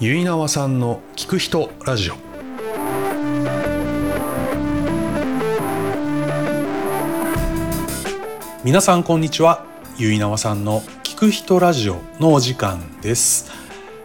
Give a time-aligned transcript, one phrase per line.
[0.00, 2.14] 結縄さんの聞く人ラジオ。
[8.64, 9.66] 皆さんこんにちは。
[9.98, 13.50] 結縄さんの聞く人ラジオのお時間です、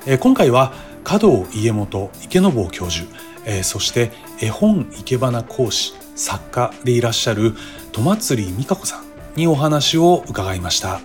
[0.05, 0.73] えー今回は
[1.05, 3.07] 加藤家元池坊教授、
[3.46, 7.54] えーそして絵本生け花講師作家でいらっしゃる
[7.93, 9.05] 戸祭美香子さん
[9.38, 11.00] にお話を伺いました。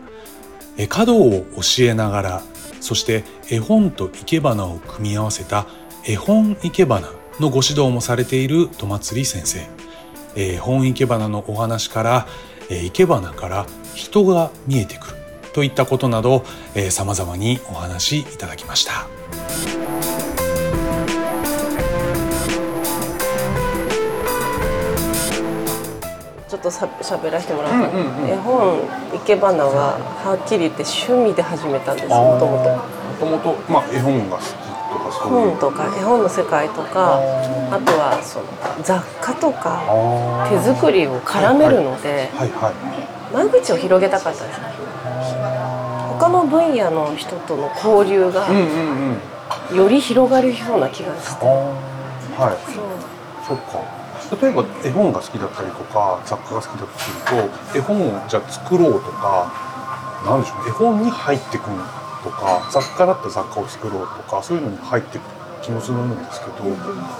[0.76, 2.42] えー華道を教えながら
[2.80, 3.22] そして
[3.52, 5.66] 絵本と生け花を組み合わせた
[6.06, 9.58] 絵本生け花のご指導もされている戸祭先生。
[10.36, 12.28] えー絵本生け花のお話から
[12.68, 15.16] えー生け花から人が見えてくる
[15.52, 16.44] といったことなど
[16.90, 19.08] さまざまにお話いただきました。
[26.48, 27.96] ちょっとさ喋らせてもらうと、
[28.26, 28.80] 絵本
[29.12, 35.50] 生け花ははっきり言って趣味で始めたんですもともともともと、まあ、絵本が好きとかそういう。
[35.50, 37.20] 本とか絵本の世界とか
[37.70, 38.46] あとはその
[38.82, 44.60] 雑貨とかあ手作りを絡めるのではいはい間口を広げたかったです
[46.18, 48.48] 他の分野の人との交流が
[49.74, 51.46] より広がるような気がして。
[51.46, 52.72] はい。
[52.72, 52.84] そう。
[53.46, 54.00] そっか。
[54.42, 59.50] 例えば絵本が好きだったりとか雑貨が好きだったりすると絵本をじゃあ作ろうとか
[60.24, 61.76] なんでしょう絵本に入ってくる
[62.22, 65.22] とか雑貨だったら雑貨を作ろうとかそういうのに入ってく
[65.62, 66.54] 気もするんですけど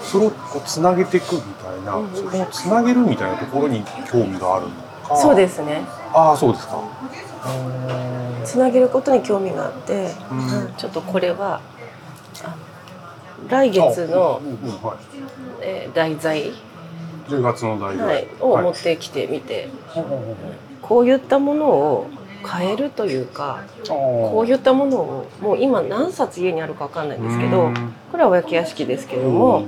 [0.03, 4.75] それをこうつなげていくみたいなうんそこをつなげるみたいなところに興味があるの
[5.09, 5.17] か。
[5.17, 5.83] そうですね。
[6.13, 6.83] ああそうですか。
[8.45, 10.39] つなげることに興味があって、うん。
[10.39, 11.61] うんちょっとこれは
[12.43, 12.57] あ
[13.49, 14.97] 来月のあ、うんうんはい、
[15.63, 16.53] えー題材、
[17.29, 19.69] 10月の題材、はい、を持ってきてみて、
[20.83, 22.11] こういったものを
[22.47, 27.71] 変えるというかここういったものをもう今何冊家にあるかわかんないんですけど
[28.11, 29.65] これはお焼き屋敷ですけども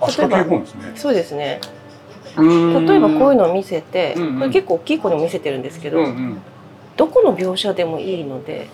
[0.00, 0.92] あ仕掛け絵本ですね。
[0.96, 1.60] そうですね。
[2.38, 6.38] 例例えばこういうのを見せてうんうんこれ結構大きい子にも見せてるんですけど、うんうん。
[6.96, 8.68] どこの描写でもいいので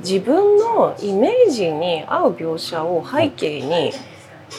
[0.00, 3.92] 自分のイメージに合う描写を背景に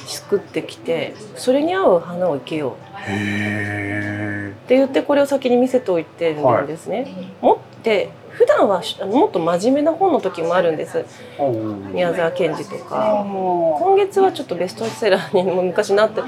[0.08, 3.12] 作ってきてそれに合う花を生けよう。
[3.12, 7.08] へって言ってこれを先に見せておいてるんですね。
[7.42, 11.04] 持って普段はもっと真面目な本の時もあるんです。
[11.38, 11.52] え
[11.92, 13.26] 宮沢賢治とか。
[13.28, 16.22] 今月はちょっどベストセラーにも昔なって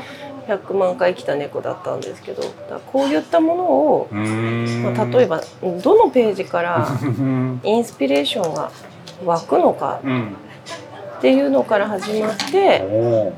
[0.45, 2.44] 100万回来た猫だったんですけど
[2.91, 5.41] こういったものを、まあ、例えば
[5.81, 7.61] どのページからうん。
[7.63, 8.73] インスピレーションが
[9.23, 10.35] 湧くのかうん。
[11.19, 13.31] っていうのから始まって、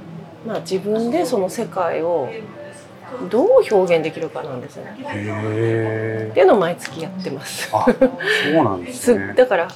[0.47, 2.28] まあ、自分でその世界を
[3.29, 4.97] どう表現できるかなんですね。
[5.00, 7.69] っていうのを毎月やってます。
[7.74, 9.68] あそうなんです すねだから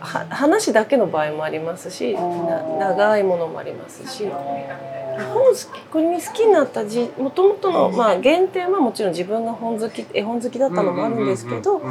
[0.00, 5.52] は話だけの場合もありますしな長いものもありますし本
[5.90, 11.82] 好に好きになったじもともとの、まあ、原点はもちろん自分が本好き絵本好きだったのもあるんですけど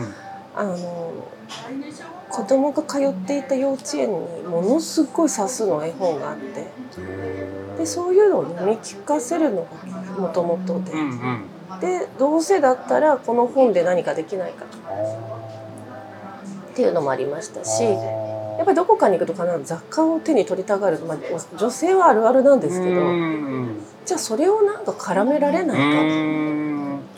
[2.30, 9.68] 子供が通っていた幼稚園にものすごい刺すの絵本があってへでそういうのを読み聞かせるのが
[10.18, 10.92] もともとで。
[10.92, 11.80] ーうんうん。
[11.80, 14.82] でどうせだったらこの本で何かできないかとっ
[16.76, 17.84] ていうのもありましたし。
[18.58, 21.18] やっぱりどこかに行くと必ず雑貨を手に取りたがる、まあ、
[21.58, 25.78] 女性はあるあるなんですけど、うんじゃあそれをなんか絡められない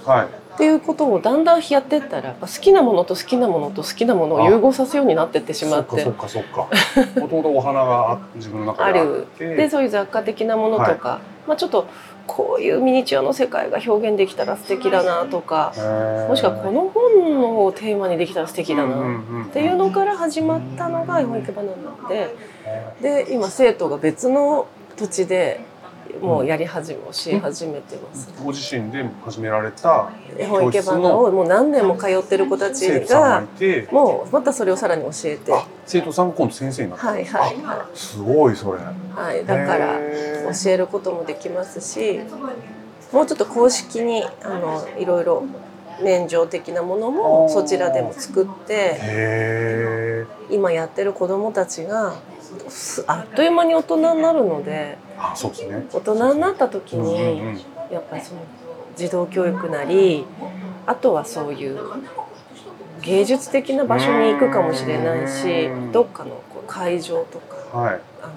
[0.03, 6.01] かっていうことをだんだんやってったら好きなものと好きなものと好きなものを融合させようになってってしまって。
[6.01, 7.21] そっかそっかそっか。
[7.21, 9.27] もともとお花があ自分の中であある。
[9.37, 11.85] でそういう雑貨的なものとか、まあ、ちょっと
[12.29, 15.73] こういうミニチュアの世界が表現できたら素敵だなとか
[16.29, 22.35] もしくはこの本のをテーマにできたら素敵だなっていうのから始まったのが絵本生け花なので
[23.01, 25.61] で今生徒が別の土地で
[26.21, 28.29] もうやり始め教え始めてます。
[28.43, 33.43] ご自身で始められた絵本生け花をもう何年も通ってる子たちが
[33.91, 35.51] もうまたそれをさらに教えて。
[35.51, 37.19] はあ生徒さんが今度先生になった。
[37.19, 37.55] いはい。
[37.63, 38.79] はすごいそれ。
[38.79, 38.83] い、
[39.15, 39.99] はい、だから
[40.53, 42.19] 教えることもできますし
[43.11, 45.43] もうちょっと公式にあのいろいろ
[46.03, 52.13] 免状的なものもそちらでも作ってへ今やってる子どもたちが
[52.69, 55.85] すあっという間に大人になるのでーあそうですね。
[55.93, 57.61] 大人になった時にうん
[57.91, 58.41] やっぱりその
[58.95, 60.25] 児童教育なり
[60.85, 61.79] あとはそういう
[63.01, 65.91] 芸術的な場所に行くかもしれないしうん。
[65.91, 68.01] どっかのこう会場とかはい。
[68.21, 68.33] あの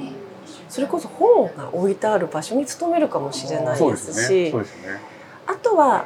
[0.68, 4.54] それこそ本が置いてある場所に勤めるかもしれないでですし
[5.46, 6.04] あとは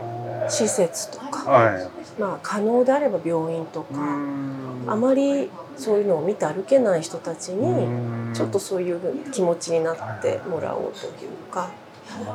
[0.48, 1.50] 施設とか。
[1.50, 3.88] はいまあ、可能であれば病院とか、
[4.86, 11.70] ああまりそういうのを見て歩けない人たちにちょっとそういう気持ちになってもらおうというか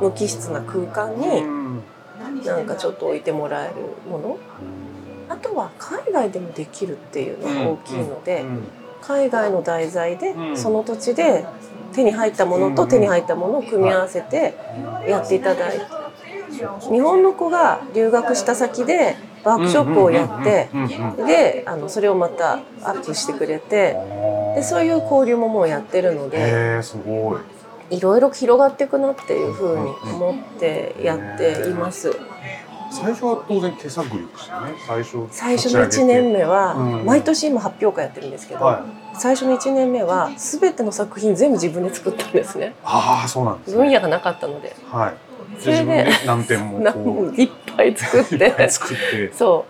[0.01, 3.75] 無機質な空間になんかちょっと置いてもらえる
[4.09, 4.37] もの。
[5.29, 8.45] あとは海外でもできるっていうのが大きいので
[9.01, 10.57] 海外の題材でうん。
[10.57, 11.45] その土地で
[11.93, 14.55] 手に入ったものと手に入ったものを組み合わせて
[15.07, 15.85] やっていただいて
[16.91, 20.69] 日本の子が留学した先でワークショップをやって
[21.25, 23.97] であのそれをまたアップしてくれて
[24.55, 27.61] でそういう交流ももうやってるのですごい。
[27.91, 32.15] いろいろ広がっていくなっていうふうに思ってやっています。
[32.89, 34.73] 最初は当然手探りですよね。
[34.85, 42.73] 最初最初の1年目はうん毎年今発表会やってるんですけど、は最初の1年目は全ての作品全部自分で作ったんですね。
[42.83, 43.77] ああそうなんですね。
[43.77, 44.75] 分野がなかったので。
[44.89, 45.13] はい。
[45.59, 46.79] それで何点も
[47.35, 48.35] いっぱい作って。
[48.35, 48.39] い
[48.69, 49.31] 作って。
[49.33, 49.65] そ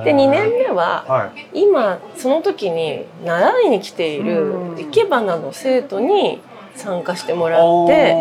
[0.00, 0.04] う。
[0.04, 1.62] で2年目ははい。
[1.62, 4.76] 今その時に習いに来ているうん。
[4.76, 6.40] 生け花の生徒に
[6.74, 8.16] 参加してもらって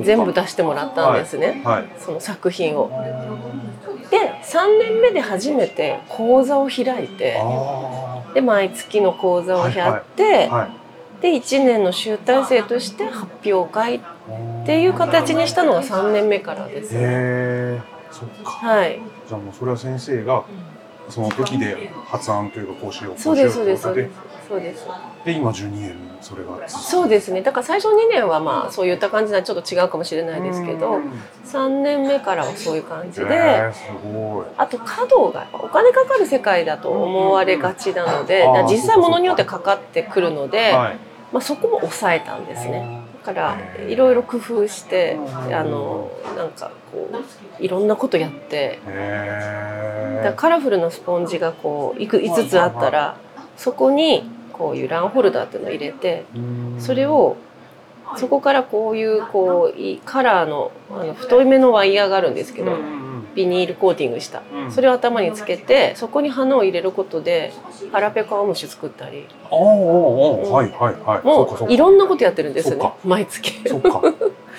[0.00, 1.84] 全部出してもらったんですね、はい。
[1.98, 2.90] その作品を。
[4.10, 10.50] で3年目で初めて講座を開いてあで毎月の講座をやって、
[11.20, 14.00] で1年の集大成として発表会っ
[14.66, 16.94] ていう形にしたのが3年目からです。
[16.94, 18.50] へえそっか。
[18.50, 20.44] はい、じゃあもうそれは先生が
[21.08, 24.10] その時で発案というかこうしようそうですそうですそうです。
[24.48, 24.86] そうです。
[25.24, 27.40] で今12年それがそうですね。
[27.40, 31.12] だから最初2年はまあそういった感じではちょっと違うかもしれないですけどうん。
[31.44, 33.82] 3年目からはそういう感じへでーす
[34.12, 34.46] ごい。
[34.56, 43.02] あと稼働がお金かかる世界だと思われがちなので実際物によってかかってくるので、はいまあ、そこも抑えたんですね。
[43.24, 47.08] だからいろいろ工夫してうんあのなんかこ
[47.58, 48.78] ういろんなことやって。
[48.86, 53.16] へだカラフルなスポンジがこういく5つあったら
[53.56, 57.36] そこにこういうランホルダーっていうのを入れてーそれを
[58.16, 62.76] そこからこういうこういカラーのあの太いめのワイヤーがあるんですけど
[63.34, 64.42] ビニールコーティングした。
[64.52, 64.72] うん。
[64.72, 67.52] それを頭につけてそこに花を入れることで
[67.92, 69.26] 腹ペコアオムシ作ったり。
[69.50, 70.50] おーおーおー。
[70.50, 71.24] はいはいはい。
[71.24, 73.68] もういろんなことやってるんですよね毎月。
[73.68, 74.02] そっか。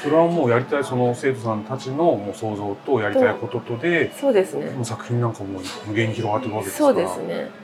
[0.01, 4.71] それはもうやりたいその生徒さんたちのもう想像とやりたいこととでそうですね。
[4.71, 7.61] もう作品なんかもう無限に広がっていくわけですかそうですね。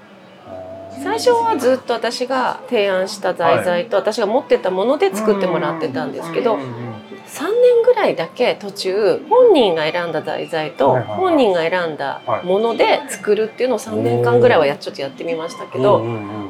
[1.03, 6.86] 最初はずっと私が提案した題材と私が持ってたもので作ってもらってたんですけどうんうんうん
[7.27, 11.19] 3年ぐらいだけ途中本人が選んだ題材とはいはいはい。
[11.19, 15.83] 本人が選んだもので作るっていうのを3年間ぐらいはやちょっとやってみましたけうん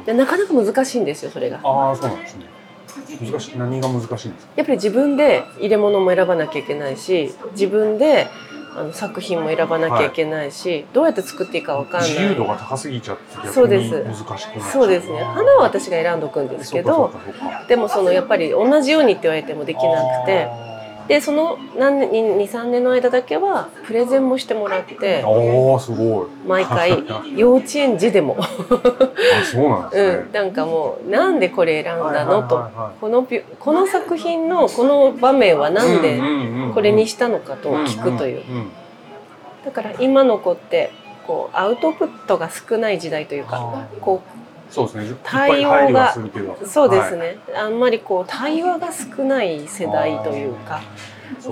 [0.04, 1.60] どなかなか難しいんですよそれが。
[1.64, 2.46] ああそうなんですね。
[3.30, 3.58] 難しい。
[3.58, 4.52] 何が難しいんですか？
[4.56, 8.26] やっぱり自分で入れ物も選ばなきゃいけないし自分で
[8.76, 12.10] あの作品も選ばなきゃいけないし、どうやって作っていいかわかんない。
[12.10, 13.98] 自由度が高すぎちゃって逆そうです。
[13.98, 14.70] に難しくなっちゃう。
[14.70, 15.18] そうですね。
[15.24, 17.12] 花は私が選んどくんですけど
[17.68, 20.67] でもそのやっぱり同じようにって言われてもできなくてあ
[21.08, 26.26] でその何年23年の間だけはプレゼンもしてもらってーおーすごい。
[26.46, 27.02] 毎回
[27.34, 28.46] 幼稚園児でも、あ
[29.44, 32.42] そうなんですね、うん、なんかもうなんでこれ選んだの？
[32.42, 32.62] と
[33.00, 36.20] このびこの作品のこの場面はなんで
[36.74, 38.42] これにしたのかと聞くという。
[39.64, 40.90] だから今の子って
[41.26, 44.22] こうアウトプットが少ない時代というかあこ
[44.70, 45.16] そうですね。
[45.22, 46.14] 対応が
[46.64, 47.18] そうですはい。
[47.18, 50.80] ね、あんまりこう対話が少ない世代というか。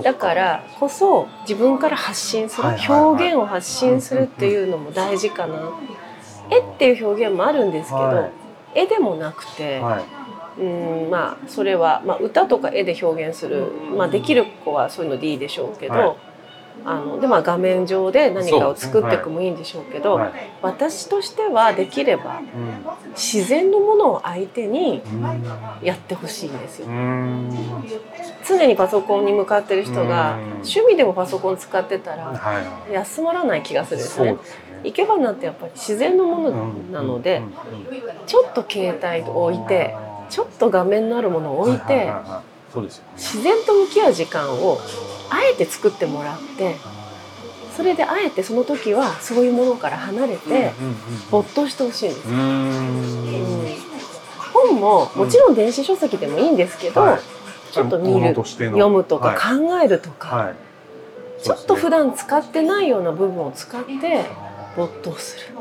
[0.03, 5.71] だからこそ自分から発信する、はいはいはい表現を発信するっていうのも大事かな、
[6.49, 8.29] 絵っていう表現もあるんですけど、は
[8.73, 10.03] 絵でもなくて、はい。
[10.59, 16.26] うんまあそれは、まあ、歌とか絵で表現する、まあ、できる子はそういうのでいいでしょうけど、はい
[16.85, 20.31] あのでまあ画面上で何かを作っていくもいいんでしょうけどはい。
[20.61, 22.85] 私としてはできればうん。
[23.11, 25.43] 自然のものを相手にうん。
[25.81, 26.87] やってほしいんですよ。
[26.87, 26.91] う。
[26.91, 27.51] ん。
[28.47, 30.43] 常にパソコンに向かってる人がうん。
[30.53, 34.37] 趣味でもパソコン使ってたらはい休まらない気がするんですね。
[34.83, 37.41] 生け花ってやっぱり自然のものなので
[38.25, 39.95] ちょっと携帯を置いて
[40.29, 43.09] ちょっと画面のあるものを置いてはいはいはいはいそうですよね。
[43.15, 44.79] 自然と向き合う時間を
[45.29, 46.75] あえて作ってもらって
[47.75, 50.71] それであえてその時はそういうものから離れて
[51.29, 52.27] 没頭してほしいんです。
[52.27, 53.67] うん。
[54.53, 57.19] 本ももちろん電子書籍でもいいんですけど、はい。
[57.71, 59.59] ちょっと見る読むとかはい。
[59.59, 60.55] 考えるとか、はい。
[61.43, 64.25] ちょっと普段使ってないような部分を使って
[64.75, 65.53] 没頭する。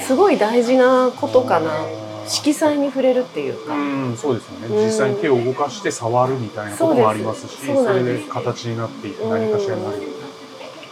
[0.00, 1.84] すごい大事なことかな
[2.26, 4.66] 色彩に触れるっていうか、うん、そうですよね。
[4.68, 9.96] うん実際に手を動かして触るみたいなこともありますし、それで形になっていくうん何かしらになる。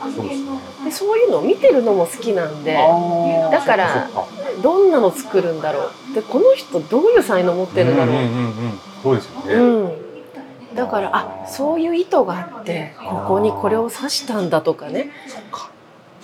[0.00, 0.50] そうですね。
[0.84, 2.74] でそういうのを見てるのも好きなんで
[3.52, 4.08] だから
[4.62, 8.78] どんなの作るんだろうでこの人どういう才能持ってるんだろう、うんうんうんうん。
[9.02, 9.88] そうですよね、う
[10.72, 15.10] ん、だからあそういう意図があってここにこれを刺したんだとかね。
[15.26, 15.70] そっか。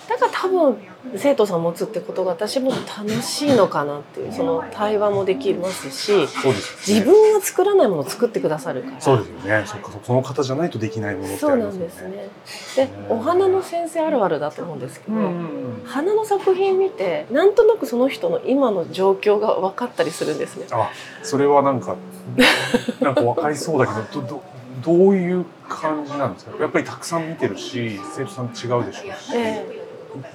[0.09, 0.77] だから多分
[1.15, 7.05] 生徒さん持つってことが私も楽しいのかなっていうその対話もできますしそうですよね。
[7.05, 9.01] 自分が作らないものを作ってくださるから。
[9.01, 9.63] そうですよね。
[9.65, 12.15] そっかその方じゃないとできないものってそうなんありますよね。
[12.17, 12.85] ですね。
[12.87, 15.83] でお花の先生あるあるだと思うんですけど、うんうんうん。
[15.85, 20.65] 花の作品見てなんとなくその人の今の状況が分かったりするんですね。
[20.71, 20.89] あ
[21.23, 21.95] それはなんか
[23.01, 24.43] なんか分かりそうだけどどど
[24.83, 26.51] どういう感じなんですか？
[26.61, 28.49] やっぱりたくさん見てるし生徒さん違
[28.81, 29.86] うでしょうし、え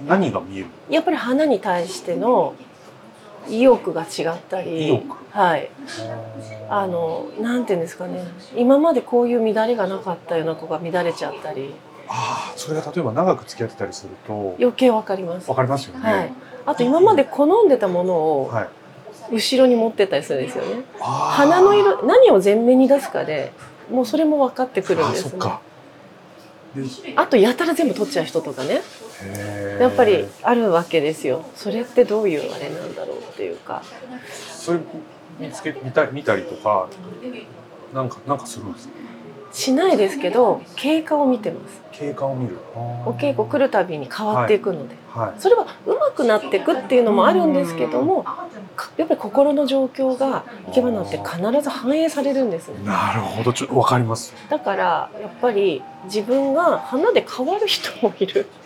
[0.06, 2.54] 何が見えるやっぱり花に対しての
[3.48, 5.16] 意欲が違ったり、意欲？
[5.30, 5.68] はい、
[6.68, 8.24] あのなんていうんですかね。
[8.56, 11.74] 今までこういう乱れがなかったような子が乱れちゃったり。
[12.08, 15.46] ああそれが例えば長く付き合ってたりすると余計分かります。
[15.46, 16.32] 分かりますよね、はい、
[16.66, 18.68] あと今まで好んでたものをはい。
[19.30, 20.82] 後ろに持ってったりするんですよね。
[21.00, 23.52] 花の色何を前面に出すかで
[23.90, 25.28] もうそれも分かってくるんですね。
[25.28, 25.60] あそっか。
[26.74, 26.82] で
[27.16, 28.82] あとやたら全部取っちゃう人とかね
[29.80, 31.44] やっぱりあるわけですよ。
[31.54, 33.82] それってどういうあれなんだろうっていうか。
[34.48, 34.80] それ
[35.38, 36.88] 見つけ見た見たりとか
[37.92, 38.94] なんかなんかするんですか？
[39.52, 41.80] しないですけど経過を見てます。
[41.92, 42.56] 経過を見る。
[42.74, 53.52] お稽古来るたびに変わっていくので、はいそれは上手くなっていくっていうのもあるんですけどもかやっぱり心の状況がいけばなって必ず反映されるんですねなるほど。
[53.52, 54.34] ちょっと分かります。
[54.48, 58.46] だからやっぱり自分が花で変わる人もいる。
[58.50, 58.61] あ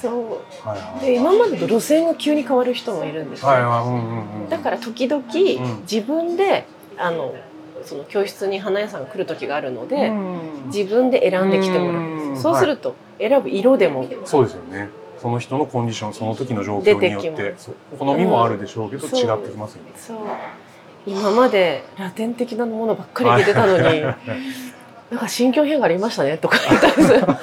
[0.00, 0.12] そう。
[0.12, 1.06] ーはいはい。
[1.06, 5.80] で今までと路線が急に変わる人もいるんですよ、はいはいうんうんうんだから時々ん。
[5.82, 6.66] 自分で
[6.98, 7.34] あの
[7.84, 14.88] その教室に花屋さんが来る時があるので、うん自分で選んできてもらうんですそうすると選ぶ色でもそうですよね。
[15.20, 17.54] その人のコンディションその時の状況によ出って
[17.98, 19.92] 好みもあるでしょうけど、違ってきますよね。
[19.96, 20.16] そう。
[21.06, 24.02] 今までラテン的なものばっかり入れてたのにはい。
[25.10, 27.36] なんか心境変化ありましたねとか言ったりするそっか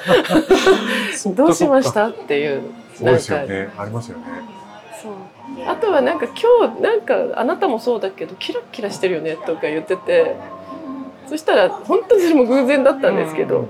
[1.30, 2.62] どうしましたっていう
[2.94, 3.70] そうですよね。
[3.76, 4.24] ありますよね。
[5.02, 5.12] そう。
[5.66, 10.36] あとはなんか今日なんかあなたもそうだけどキラッキラしてるよねとか言ってて
[11.28, 13.68] そしたら本当にそれも偶然だったんですけど、うん。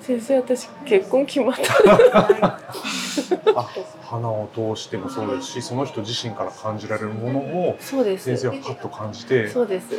[0.00, 2.58] 先生私結婚決まった。
[3.54, 3.68] あ
[4.02, 9.90] 花を通してもそうですしその人自身から感じられるものを先生はパッと感じて、そうです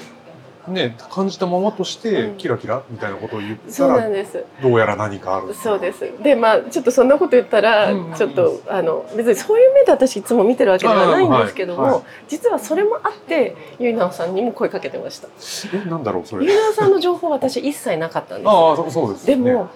[0.68, 2.38] ね、感じたままとしてうん。
[2.38, 4.46] キラキラみたいなことを言っそうたらなんです。
[4.62, 5.54] どうやら何かある。
[5.54, 6.10] そうです。
[6.24, 8.14] でまあちょっとそんなこと言ったら、うん。
[8.14, 12.04] ちょっとあの別にそういう目で私いつも見てるわけではないんですけども、はいはい。
[12.30, 15.28] 実はそれもあってゆいなおさんにも声かけてました。
[15.74, 16.46] えなんだろうそれ。
[16.46, 19.36] ゆいなおさんの情報は私一切なかったんですああそうそうですね。
[19.36, 19.70] も、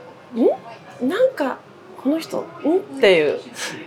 [1.01, 1.07] ん？
[1.07, 1.57] なんか
[2.01, 2.41] この人ん？
[2.41, 2.45] っ
[3.01, 3.39] ていう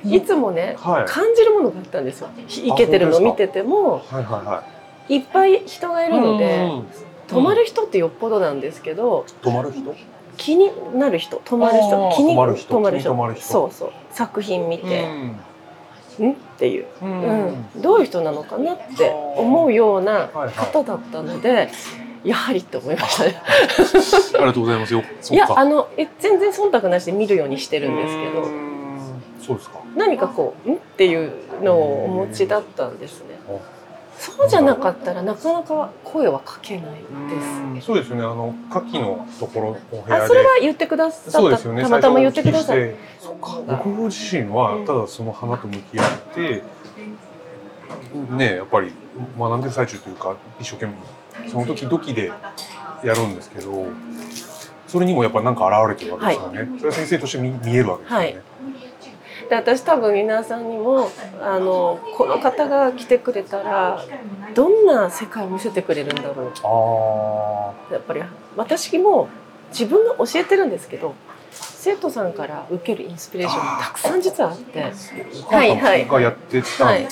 [0.04, 1.04] いつもね、はい。
[1.06, 2.28] 感じるものがあったんですよ。
[2.62, 4.02] いけてるのを見てても。
[4.10, 4.79] はいはいはい
[5.18, 6.86] っぱい人がいるので、うんうん
[7.30, 9.94] 泊まる人ってよっぽどなんですけど泊まる人？
[10.36, 12.16] 気になる人泊まるあ人ー。
[12.16, 12.68] 気に泊まる人。
[12.74, 13.02] 泊まる人。
[13.04, 13.44] 気に泊まる人。
[13.44, 13.92] そうそう。
[14.10, 15.36] 作品見て、ん。
[16.32, 17.50] っていう、ううん。
[17.50, 21.68] んどういう人なのかなって思うようなはいはい方だったので、
[22.24, 23.40] やはりって思いましたね。
[23.44, 25.04] ありがとうございますよ。
[25.22, 28.44] そいやあのえ全然忖度なしで見るようにしてるんですけど
[29.40, 29.78] そうですか。
[29.94, 33.38] 何かこう「ん?」っていうのをお持ちだったんですね。
[33.48, 33.79] あ。
[34.20, 36.90] そうじゃなかったらなかなか声はかけない
[37.74, 37.86] です。
[37.86, 38.22] そうですよね。
[38.22, 40.24] あの夏季のところお部屋で。
[40.24, 41.82] あそれは言ってくださった、そうですよね。
[41.82, 42.94] たまたま言ってください。
[43.66, 46.62] 僕自身はただその花と向き合って、
[48.36, 48.92] ねやっぱり
[49.38, 52.30] 学んでる最中というか一生懸命その時々で
[53.02, 53.86] やるんですけど
[54.86, 58.89] それにもやっぱなんか現れてるわけですよね、それは先生として見見えるわけですよね、はい
[59.50, 61.10] で私多分皆さんにも
[61.42, 64.00] あのこの方が来てくれたら
[64.54, 68.22] どんな世界を見せてくれるんだろあうやっぱり
[68.56, 69.28] 私も
[69.70, 71.16] 自分が教えてるんですけど
[71.50, 74.84] 生徒さんから受けるインスピレーションもたくさん実はあって。
[74.84, 74.92] あお
[75.50, 77.08] 母さんがやってた、はい。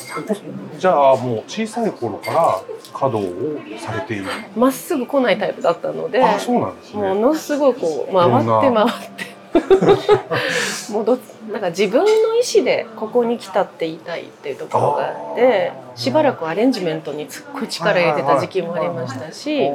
[0.78, 3.32] じゃあもう小さい頃から華道を
[3.78, 7.00] されている、まっすぐ来ないタイプだったのであそうなんですね。
[7.02, 9.37] ものすごいこう回って回って
[10.92, 11.18] 戻っ
[11.50, 19.70] なんか自分の意思でここに来たって言いたいっていうところがあってしばらくアレンジメントにすっごい力入れてた時期もありましたし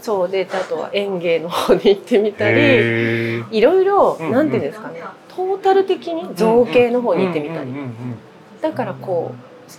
[0.00, 4.32] そうであとは園芸の方に行ってみたりいろいろうんうん。
[4.32, 7.72] なんていうんですかねトータル的に造形の方に行ってみたり。
[8.60, 9.32] だからこ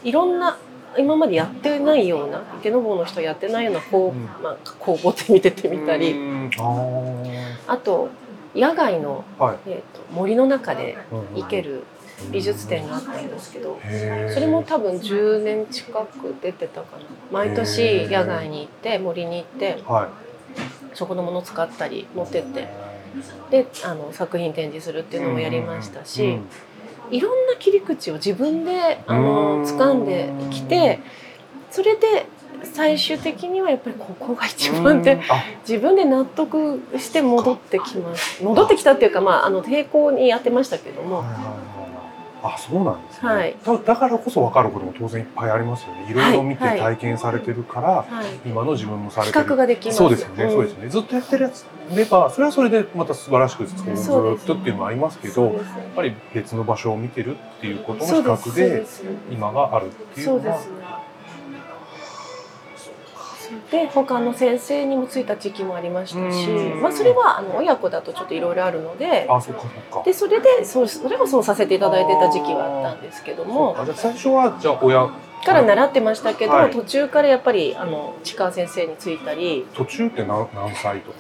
[0.04, 0.58] ういろんな
[0.98, 4.26] 今までやってないような池坊の人やってないようなこう、うん。
[4.42, 4.58] まあ、
[5.30, 6.16] 見ててみたり。
[7.68, 8.10] あと
[8.56, 9.58] 野外の、はい。
[9.68, 11.84] えー、と森の中でうん行ける
[12.32, 13.80] 美術展があったんですけど、
[14.34, 17.04] それも多分10年近く出てたかな。
[17.32, 20.10] 毎年野外に行って森に行ってはい。
[20.96, 22.68] そこのものを使ったり持ってって。
[23.52, 26.40] であの作品展示するっていうのもやりましたし、
[27.10, 27.16] うん。
[27.16, 29.64] いろんな切り口を自分であのうん。
[29.64, 31.00] 掴んできて
[31.72, 32.28] それで
[32.64, 35.44] 最終的にはやっぱりここが一番ってあ。
[35.68, 38.44] 自分で納得して戻ってきます。
[38.44, 41.20] 戻ってきたっていうか、まあ、あの抵抗にやってましたけども。
[41.20, 41.64] はいはいはいはい。
[42.46, 43.56] あそうなんですね、はい。
[43.66, 46.08] だだからこそ分かることも当然いっぱいありますよね。
[46.10, 46.14] い。
[46.14, 46.80] ろいろ見てはい。
[46.80, 49.46] 体験されてるから、はい、今の自分もされ比てる。
[49.46, 49.98] 較ができます。
[49.98, 50.52] そうですよね、ん。
[50.52, 50.90] そうですよね。
[50.90, 51.66] ずっとやってるやつ
[51.96, 55.54] ればそれはそれでまた素晴らしくずっとっていうのもありますけどやっ
[55.96, 58.86] ぱり別の場所を見てるっていうことの比較で
[59.32, 60.74] 今があるっていうのはそう
[63.74, 70.04] で他の先生にもついた時期もありましたしうん、まあ、それはあの親子だとちょっといろいろあるのであそっかそっか。
[70.06, 75.10] でそれでそうそれはそうさせていただいてた時期はあったんですけどもあじゃあ最初はじゃあ親
[75.44, 76.72] から習ってましたけど、はい。
[76.72, 81.18] 途中からやっぱりあの千川先生についたり途中って何何歳とか？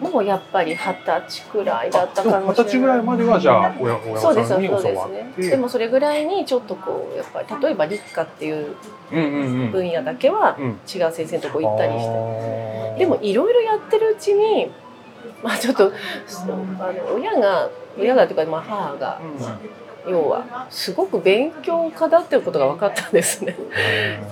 [0.00, 2.72] もうやっぱり二十歳くらいだったかでもしれない。
[2.72, 5.50] 歳ぐらいまではじゃあ親親そうですそうですね。
[5.50, 8.74] でもそれぐらいにちょっとこうやっぱり例えば立科っていう
[9.12, 12.02] うんうんうん分野だけはうん違う先生のとこ行ったりして。
[12.02, 14.70] してでもいろいろやってるうちに、
[15.42, 19.20] まあちょっとあの親が親がというかまあ母が
[20.06, 23.56] 要はすごく勉強家だっていうことが分かったんですね。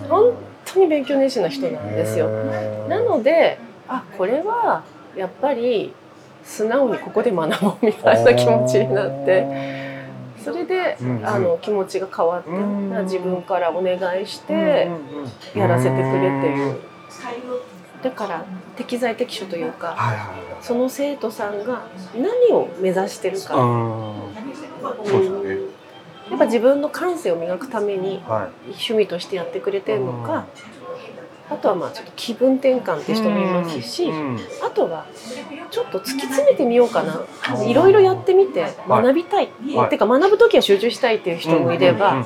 [0.08, 0.34] 本
[0.64, 2.28] 当に勉強熱心な人なんですよ。
[2.88, 4.82] なのであこれは
[5.18, 5.92] やっぱり
[6.44, 9.98] 素直にここで学ぼうみたいな気持ちになって
[10.42, 11.26] それで、うんうん。
[11.26, 14.88] あの気持ちが変わって、うん自分からお願いして
[15.54, 16.80] やらせてくれっていう。
[18.02, 18.44] だから
[18.76, 21.82] 適材適所というかはいはいその生徒さんが
[22.14, 23.54] 何を目指してるか、
[26.30, 30.46] やっぱ自分の感性を磨くためには趣味としてやってくれてるのか、
[31.50, 34.38] あとはまあちょっと気分転換って人もいますし、うん。
[34.62, 35.06] あとは
[35.70, 37.24] ちょっと突き詰めてみようかな。
[37.64, 39.90] いろいろやってみて学びたい、はい。
[39.90, 42.24] てか学ぶ時は集中したいっていう人もいれば、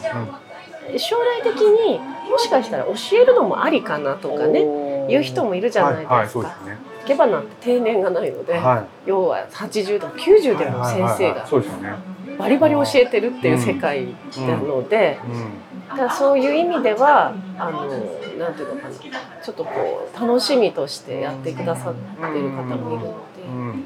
[0.96, 1.98] 将来的に
[2.30, 6.14] もしかしたら教えるのもありかなとかね言う人もいるじゃないですか。
[6.14, 11.46] はいけ花って定年がないので、は要は80でも90いでも先生が
[12.38, 14.06] バリバリ教えてるっていう世界
[14.38, 15.18] なので、
[15.96, 17.86] だそういう意味ではあの
[18.38, 18.94] なんていうのかな
[19.42, 22.00] ちょっとこう楽しみとしてやってくださって
[22.38, 23.84] る方もいるので、うんうん。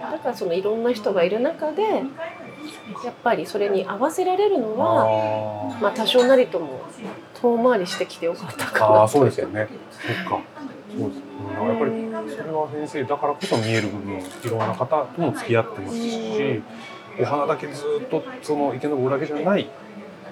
[0.00, 6.80] だからそのいろんな人がいる中でやっぱりそれに合わせられるのはあまあ多少なりとも
[7.40, 8.86] 遠回りしてきてよかったかな。
[8.86, 9.68] ーあーそうですよね。
[9.90, 10.40] そっか。
[10.96, 11.92] そうですうんやっぱり
[12.36, 16.62] それは先生だからこそ見える部分いろんな方とも付き合ってますし
[17.20, 19.68] お花だけずっとその池坊だけじゃない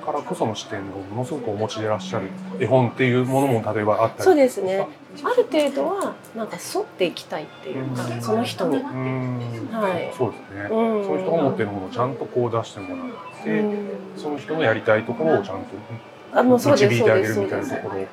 [0.06, 2.28] からこその視点をものすごくお持ちでいらっしゃる
[2.60, 4.86] 絵本っていうものも例えばあったりそうですね。
[5.24, 8.22] ある程度はなんか沿っていきたいっていうかうん。
[8.22, 8.76] その人に。
[8.76, 9.68] うん。
[9.72, 10.12] はい。
[10.16, 11.04] そうですね、うん。
[11.04, 13.88] そういう人が持ってるものをちゃんとこう出してもらって、うん。
[14.16, 18.06] その人のやりたいところをちゃんと導いてあげるみたいなところ。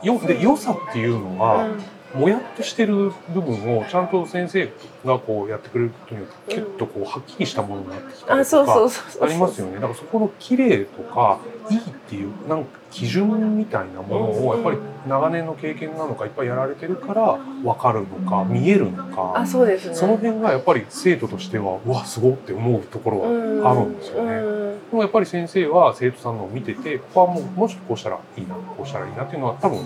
[0.00, 1.82] よで良さっていうのは、うん
[2.14, 4.72] もやっとしてる部分をちゃんと先生
[5.04, 8.90] がこうやってくれることによってキュッとこうはっきりしたものになってきたりとか
[9.20, 9.74] ありますよね。
[9.74, 11.38] だからそこの綺麗とか
[11.70, 19.94] いいっていうなんか基準みたいなものをやっぱり長年の経験なのかいっぱいやられてるから分かるのか見えるのかあそうですね。
[19.94, 24.32] その辺がやっぱり生徒としてはうわすごって思うところはあるんですよね。
[24.32, 24.90] うん。
[24.90, 29.80] でもやっぱり先生は生徒さんのを見ててここはもうもうちょっとこうしたらいいなこうしたらいいなっていうのは多分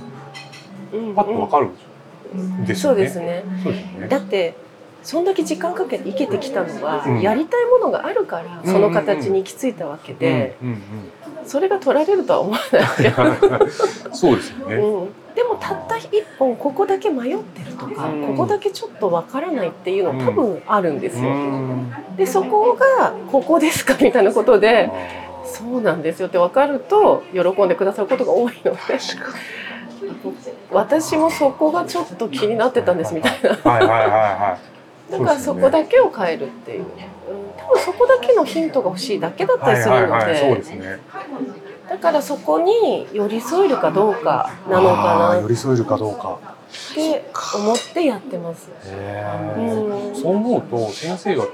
[0.92, 1.14] うん。
[1.16, 1.91] パッと分かるんですよ
[2.34, 2.74] ね。
[2.74, 3.44] そうですよね。
[4.08, 4.54] だって
[5.02, 7.20] そんだけ時間かけて生きてきたのは、うん。
[7.20, 10.82] やりたいものがあるからその形に行き着いたわけで、うんうん
[11.44, 12.82] それが取られるとは思わない。
[13.02, 14.76] けど、うん、そうですよね。
[14.76, 18.28] うん、でもたった一本ここだけ迷ってるとか、うん。
[18.28, 21.30] ここだけちょっとわからないっていうの多分あるんですよ。
[21.30, 21.92] うん。
[22.16, 24.88] でそこがここですかみたいなことで
[25.44, 28.98] そうなんですよって分かると喜んでくださることが多いので
[30.70, 34.58] 私もそこがちょっと気になってたんですみたいなはいはいはいは
[35.08, 35.12] い。
[35.12, 36.86] だからそこだけを変えるっていう、うん、
[37.58, 40.98] 多分そこだけのヒントが欲しいだけだったりするのはいはいはい、そうでですね。
[41.88, 46.38] だからそこに寄り添えるかどうかなのかなっ寄り添えるかどうか。
[46.94, 48.70] て思ってやってます。
[48.86, 49.22] へ
[49.56, 51.44] うーんそう思うと先生が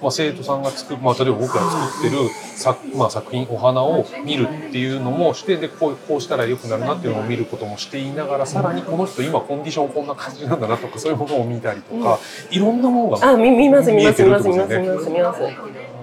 [0.00, 12.18] まあ、生徒さんが作る、まあ、例えば僕が作ってる作,、まあ、作品お花を見るっていうのもしてでこうこうしたら良くなるなっていうのを見ることもしていながらさらにこの人今コンディションこんな感じなんだなとかそういうものを見たりとか、
[12.50, 15.40] いろんなものがあ見見ます見ます見ます見ます見ます見ます。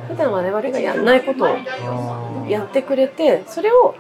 [0.08, 3.96] 普段我々がやらないことをやってくれてそれを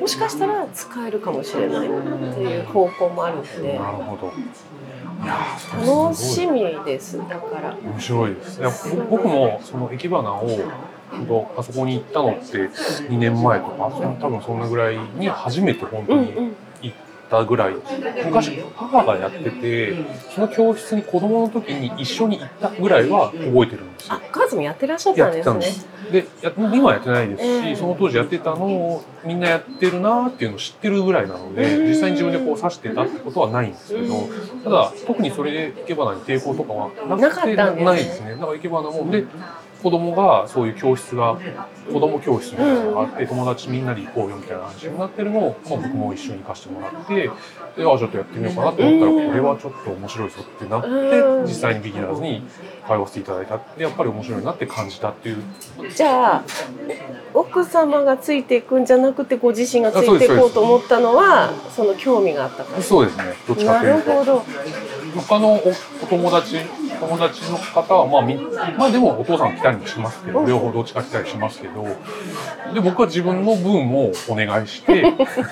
[0.00, 1.90] もしかしたら使えるかもしれないっ
[2.34, 3.78] ていう方向もあるので。
[3.78, 4.32] なるほど
[5.24, 7.76] 楽しみですだから。
[7.82, 8.60] 面白いです。
[8.60, 8.70] いや
[9.08, 10.48] ぼ僕もその生花を
[11.56, 12.68] あそこに行ったのって
[13.08, 16.52] 2年前とか多分そんなぐらいに初めて本当に
[17.28, 17.74] たぐらい
[18.24, 19.94] 昔母がやってて
[20.34, 24.14] その教室に子供の時に一緒に行ったぐらいは覚えてるんですよ。
[24.14, 25.42] あカズもやってらっしゃっやたんですね。
[25.42, 25.96] ってたんです。
[26.12, 27.76] でや今はやってないですし、ええ。
[27.76, 31.88] その当時やってたのをみんなやってるなっていうのを知ってるぐらいなので、うん。
[31.88, 34.28] 実際に自分でこう指してたってことはないんですけど、
[34.64, 37.84] ただ特にそれで生け花に抵抗とかはななくてかったんですね。
[37.84, 38.30] ないですね。
[38.32, 39.10] だから生け花も。
[39.10, 39.24] で
[39.82, 41.38] 子供がそういう教室が
[41.92, 49.28] 子供教室みたいなのがあって、友達みんなで行こうよみたいな話になってるのを、まあ、僕も一緒に行かせてもらってであちょっとやってみようかなと思ったら、うん。
[49.28, 51.46] これはちょっと面白いぞってなって、うん。
[51.46, 52.42] 実際にビギナーズに
[52.86, 55.42] 通わせていただいたでやっぱり面白いなって感じたっていう。
[55.94, 56.44] じゃあ
[57.34, 62.82] 奥様がついていくんじゃなくてご自身がついていこうと思ったのはその興味があったから。
[62.82, 63.24] そうですね。
[63.46, 64.42] どっちかなというと。
[65.16, 65.56] 他のお
[66.02, 66.58] お友達、
[67.00, 68.36] 友達の方は、まあみ、
[68.76, 71.84] まあでもお父さん来たりもしますけど、両方どっちか来たりしますけど、
[72.74, 75.04] で、僕は自分の分をお願いして、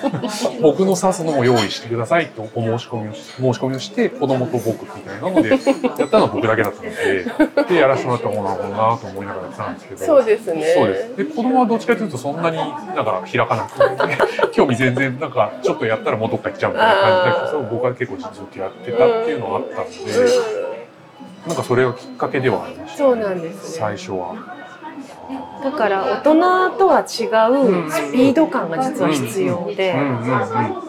[0.61, 5.55] 僕の刺すのも用意してくださいとお申し込みをし、申し込みをして、子供と僕みたいなので、や
[6.05, 10.73] ったのは僕だけだったので、で、やらせてもらったら、おなるほどなと思いながらやってたんですけど、そうですね。
[10.75, 11.17] そうです。
[11.17, 12.63] で、子供はどっちかというとそんなにな
[13.01, 20.74] んか開かなくて、 興味全然なんかちょっとやったらもうどっか行っちゃうみたいな感じだけど、そう僕は結構ずっとやってたっていうのがあったんで、
[21.47, 22.97] なんかそれがきっかけではありました。
[22.97, 23.79] そうなんですね。
[23.79, 24.35] 最初は。
[25.63, 27.05] だから大人とは違う
[27.91, 29.93] スピード感が実は必要で。
[29.95, 30.81] 飽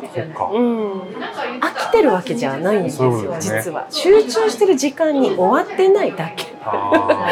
[1.75, 3.37] きてるわけじゃないんですよね。
[3.40, 3.87] 実は。
[3.90, 6.47] 集中してる時間に終わってないだけ。
[6.62, 7.27] あ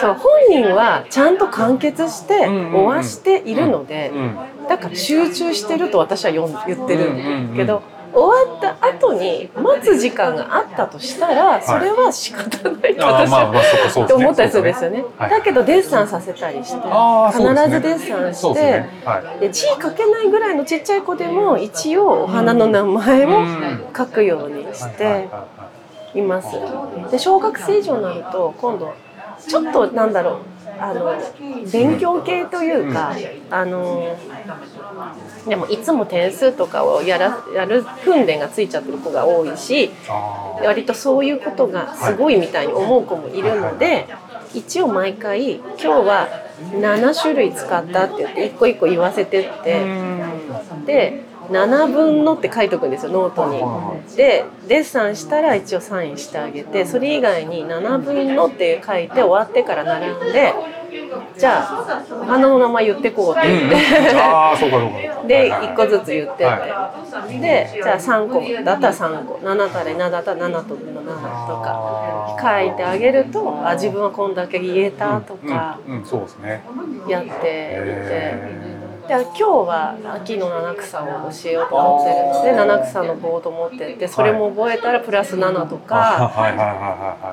[0.00, 0.14] そう。
[0.14, 2.74] 本人はちゃんと完結してうんうんうん。
[2.74, 4.10] 終わしているので。
[4.68, 6.48] だから集中してると私は言っ
[6.88, 14.06] てるうんうんうんけど終わった後に待つ時間があったとしたらそれは仕方ないと私はっかそうですね。
[14.06, 15.04] と思ったりするんですよね。
[15.16, 18.90] はいだけどデッサンさせたりして必ずデッサンしてですね。
[19.04, 19.40] はい。
[19.40, 23.30] で字書けないぐらいのちっちゃい子でも一応お花の名前を
[23.96, 25.28] 書くようにして
[26.14, 26.48] います。
[27.10, 28.92] で小学生以上になると今度
[29.48, 31.14] ちょっとなんだろうあの
[31.70, 33.14] 勉強系というか、
[33.50, 34.16] あの
[35.48, 39.90] でもいつも点数とかをやらやる訓練がついちゃってる子が多いし
[40.62, 44.08] 割とそういうことがすごいみたいに思う子もいるので、
[44.54, 46.28] 一応毎回今日は
[46.72, 49.82] 7種類使ったって言って一個一個言わせてって。
[50.86, 54.16] で7分のって書いとくんですよノートに。
[54.16, 60.54] でデッサンしたら一応サインしてあげてそれ以外に7分のって書いて終わってから並んで
[61.36, 63.76] じゃあお花の名前言ってこうって言って。
[64.16, 65.28] ああ、そうかそうかそうか。
[65.28, 66.92] ではいはい1個ずつ言ってって、は
[67.28, 76.62] でじゃあ3個だったら3個7たら7だったら7と7とか書いてあげるとあ自分はこんだけ言えたとかうん、うん、そうですね。
[77.08, 78.81] やっていて。
[79.04, 86.32] へで今日は秋の七草を教えようと思ってるので七草のボード持ってってそれも覚えたらプラス7とーか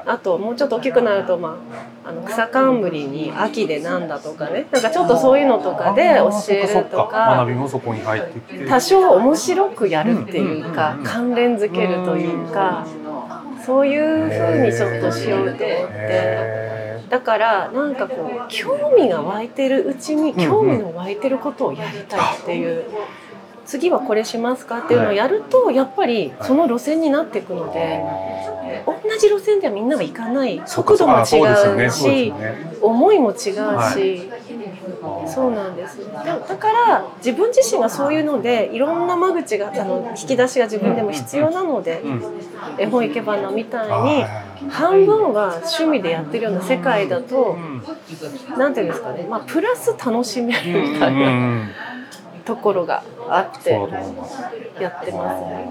[0.05, 1.57] あともうちょっと大きくなると、ま
[2.05, 5.69] あ、あの草冠に秋でなんだとかねなんかちょっとそういうのと。
[5.79, 8.65] かで教えるとかそっかか学びもそこに入ってきて。
[8.67, 12.85] 多少面白くやるっていうかうん関連づけるというか
[13.65, 16.78] そういう風にちょっとしようと思って。
[17.09, 22.83] へだからなんかこう興味が湧いてるうちに興味の湧いてることをやりたいっていう、
[23.65, 28.03] 次はこれしますかっていうのをやるとやっぱりその路線になっていくのーで、
[28.87, 31.39] あ同じ路線ではみんなは行かないー速度も違そ
[31.75, 32.33] うし
[32.81, 33.73] 思いも違うし、は
[35.25, 35.27] い。
[35.27, 35.97] そうなんです。
[35.97, 42.21] でだから自分自身がそういうのでいろんな間口があの引き出しが自分でも必要なので、うん。
[42.77, 47.57] 絵本生け花みたいあにー半分は趣味でやってるような世界だと。
[47.57, 47.83] うん
[48.57, 51.69] なんていうんですかね、まあ、プラス楽しめるみたいうんうなん
[52.45, 53.71] ところがあって。
[54.79, 55.67] やってますね。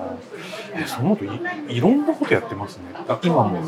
[0.74, 1.28] えその後い
[1.76, 2.84] いろんなことやってますね。
[3.08, 3.58] あ今も。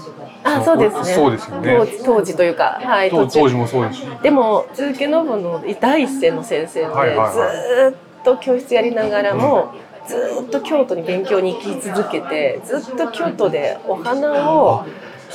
[0.44, 1.04] あ、そうですね。
[1.04, 3.10] そうですよね当時当時というか、はい。
[3.10, 4.06] 当当時もそうですし。
[4.22, 9.72] でも、鈴木信の第一線の先生で、はいはいはいずーっと教室やりながらも、
[10.06, 14.84] ずーっと京都に勉強に行き続けて、ずっと京都でお花を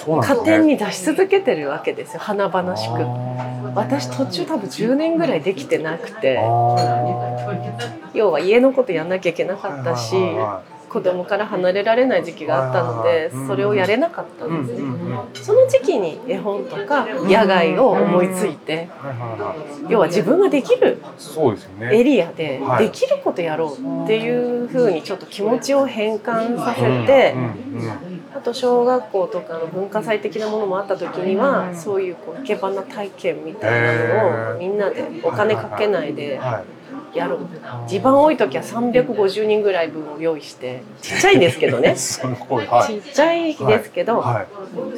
[0.06, 0.52] そうなんですね。
[0.52, 2.94] 家庭に出し続けてるわけですよ華々しく。
[3.76, 6.40] 私途中多分10年ぐらいできてなくて。
[8.14, 10.16] 要は家のことやんなきゃいけなかったし
[10.90, 14.88] 子供から離れられない時期があったのでそれをやれなかったんですね。
[15.34, 18.88] その時期に絵本とか野外を思いついて
[19.90, 21.02] 要は自分ができる
[21.92, 22.86] エリアではい。
[22.86, 27.36] できることやろうっていうふうにちょっと気持ちを変換させて
[28.36, 36.64] あと小学校とかの文化祭的なものもあった時にはそういうこう生け花体験みたいなのをみんなでお金かけないではい。
[37.18, 37.40] やろう。
[37.88, 41.96] 地盤多い時は350人ぐらい分を用意してちっちゃいんですけどね。
[41.98, 44.46] ちっちゃいですけどはい。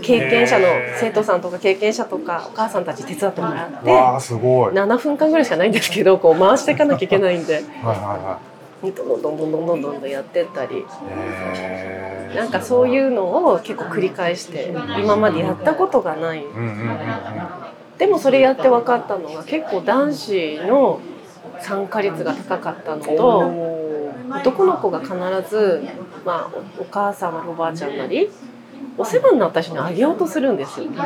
[0.01, 0.65] 経験者の
[0.99, 4.75] 生徒さんとか経験者とかお母さんたち手伝ってもらってわあすごい。
[4.75, 7.61] はい7分間ぐらいしかないんですけどこう回していかなきゃいけないんで。
[7.83, 8.39] は
[8.83, 10.85] どんどんどんどんどんどんどんやってったり
[12.35, 16.43] なんかそういうのを結構繰り返して今までやったことがない、
[17.97, 20.99] でもそれやって分かったのが結構男子の
[21.59, 23.77] 参加率が高かったのと。
[24.29, 25.13] 男の子が必
[25.49, 25.81] ず、
[26.25, 28.29] まあ、お母さんなりおばあちゃんなり
[28.97, 30.97] お世話になった人にあげようとするんですよ、ね。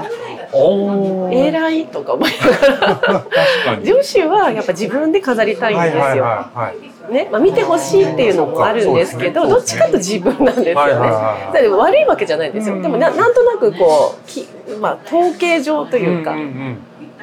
[1.31, 3.25] 偉いとか思いなが
[3.67, 6.23] ら女子はやっぱ自分で飾りたいんですよ。
[6.23, 10.73] はいねまあ、見てほしいっていうのもあるんですけど、どっちかと自分なんですよね。
[10.73, 12.75] はい悪いわけじゃないんですよ。
[12.75, 14.47] うんでもななんとなくこうき、
[14.79, 16.77] まあ、統計上というか、んん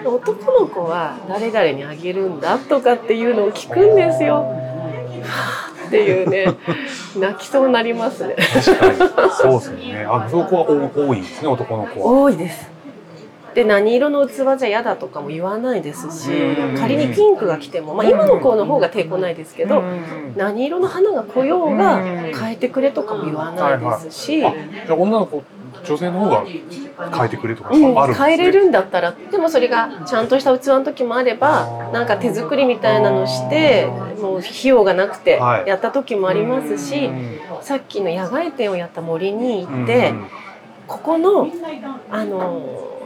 [0.04, 4.54] 男の子は誰々にあげるんだとかっていうのを聞くんですよ。
[5.88, 6.54] っていうね
[7.18, 8.36] 泣きそうになりますね。
[8.36, 10.62] 確かにそうですよねあそこは
[10.94, 12.77] 多多いんですね男の子は多いです。
[13.58, 19.82] で何色の器じゃ嫌だとかも言わないですしうん仮にピンクが来ても、まあ、今の子の方が抵抗ないですけど、
[20.36, 25.42] 何色の花が来ようがうん変えてくれとかも言わないですし、あじゃあ女の子
[25.84, 33.86] 女性の方が変えてくれとかあるうん変えれるんだったらでもそれがちゃんとした器の時もあればなんか手作りみたいなのして
[34.20, 35.68] もう費用がなくてはい。
[35.68, 40.14] やった時もありますし、うんさっきの野外展をやった森に行うんって、
[40.86, 41.48] ここの
[42.08, 42.97] あの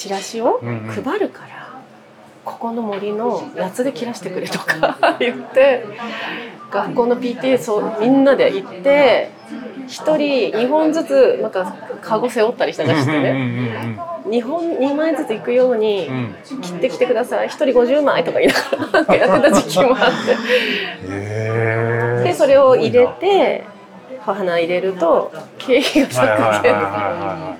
[0.00, 1.78] チラシを配るから、
[2.42, 5.84] ここの森の八つで切らしてくれとか言って
[6.70, 9.28] 学校の PTA そうみんなで行って
[9.86, 13.98] 一人2本ずつなんかカゴ背負ったりしたりしてね。
[14.24, 16.08] 2本2枚ずつ行くように
[16.62, 17.48] 切ってきてください。
[17.48, 21.12] 1人50枚とか言いながらやってた時期もあって。
[21.12, 23.64] へでそれを入れて
[24.24, 27.56] 花入れると経費が削減は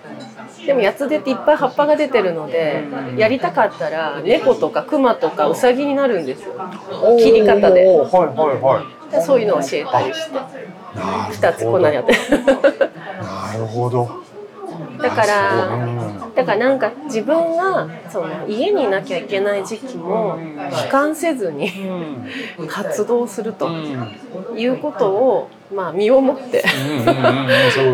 [0.70, 2.84] でも八つ手っていっぱい葉っぱが出てるので
[3.16, 6.54] やりたかったら猫とか熊とかウサギになるんですよ。
[7.18, 7.84] 切り方で。
[7.86, 9.10] はいはいはい。
[9.10, 10.34] でそういうのを教えたりして。
[10.34, 10.46] なる
[10.94, 11.48] ほど。
[11.48, 12.12] 2つこんなにやって。
[12.12, 14.08] なるほど。
[15.02, 15.86] だからう。
[15.86, 16.34] ん。
[16.36, 20.38] だからなんか自分がその家にいなきゃいけない時期も
[20.70, 21.72] 悲観せずに
[22.68, 23.68] 活動すると
[24.56, 26.64] いうことをまあ身をもって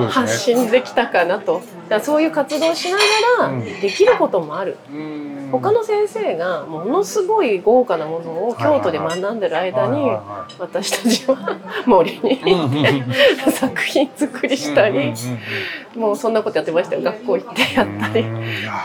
[0.09, 1.55] 発信できたかなと。
[1.55, 3.65] だからそういう活動をしながうん。
[3.65, 4.77] らできることもある。
[4.91, 5.49] うん。
[5.53, 10.11] 他の先生がものすごい豪華なものを京都で学んでる間に
[10.59, 15.13] 私たちは森に行って作品作りしたり
[15.95, 17.03] もうそんなことやってましたよ。
[17.03, 18.25] 学校行ってやったり。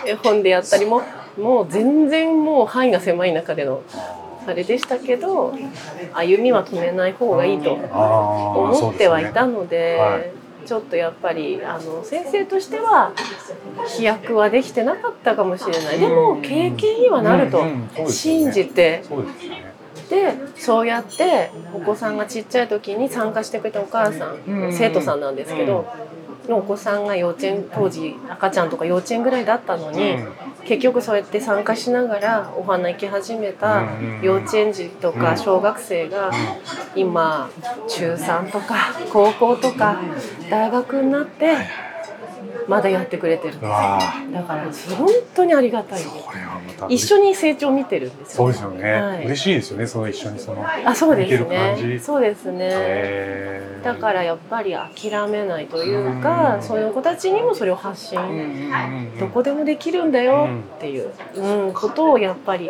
[0.05, 1.01] 絵本でやったりも
[1.39, 3.81] もう全然もう範囲が狭い中での
[4.47, 5.53] あれでしたけど
[6.13, 10.33] 歩みは止めない方がいいと思ってはいたので
[10.65, 13.13] ちょっとやっぱりあの先生としては
[13.87, 15.99] 飛躍はできてなかったかもしれない。
[15.99, 17.63] でも経験にはなると
[18.07, 19.03] 信じて。
[20.09, 24.67] でそうやってお子さんがちっちゃい時に参加してくれたお母さうん。
[24.67, 25.87] ん生徒さんなんですけど
[26.49, 30.17] のお子さんが幼稚園当時赤ちゃんとか幼稚園ぐらいだったのに
[30.65, 33.83] 結局そうやって参加しながらお花行き始めた
[34.21, 36.31] 幼稚園児とか小学生が
[36.95, 37.49] 今
[37.87, 38.75] 中3とか
[39.11, 39.99] 高校とか
[40.49, 41.55] 大学になって
[42.67, 46.01] まだやってくれてるんですだから本当にありがたい。
[46.01, 48.35] ーこれはまた一緒に成長を見てるんですよ。
[48.35, 49.25] そうですよね、はい。
[49.25, 51.87] 嬉しいですよねその一緒にそのあそうでする感じ。
[51.87, 53.61] ねそうですね。
[53.83, 56.61] だからやっぱり諦めないというかうん。
[56.63, 58.71] そういう子たちにもそれを発信
[59.19, 62.69] どこでもできるんだよっていう、うん、ことをやっぱり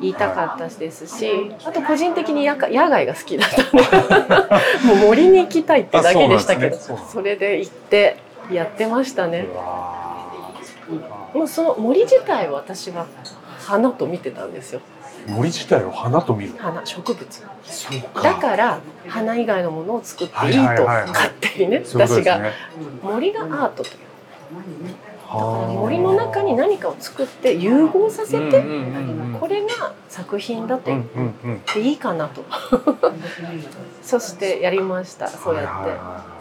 [0.00, 6.98] 言いたかったですしあと個人的に野外野外が好きだったんで もう森に行きたいってだけでしたけどあそね。
[7.12, 9.46] それで行ってやってましたね。
[11.34, 13.06] もうその森自体を私は
[13.58, 14.80] 花と見てたんですよ。
[15.26, 16.54] ー森自体を花と見る？
[16.58, 17.42] 花植物。
[17.64, 18.22] そうか。
[18.22, 22.40] だから花以外のものを作っていいと勝手にね私が。
[23.02, 23.98] 森がアートという。
[25.30, 28.64] だから森の中に何かを作って融合させて、
[29.38, 32.42] これが作品だとうん言うんうんっていいかなと、
[34.02, 35.28] そしてやりました。
[35.28, 36.37] そうやって。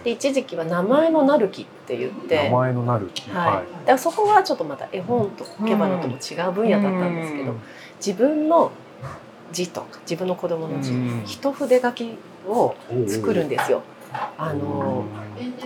[0.00, 3.30] はいはいはいはいで一時期は名前のなる木って言って名前のなる木。
[3.30, 7.54] はい、だからそこはちょっとまた絵本と生け花とも違う分野だったんですけど、
[7.98, 8.72] 自分の
[9.52, 11.22] 字とか自分の子供の字、うん。
[11.26, 13.82] 一筆書きをうん作るんですよ。
[14.12, 15.04] あの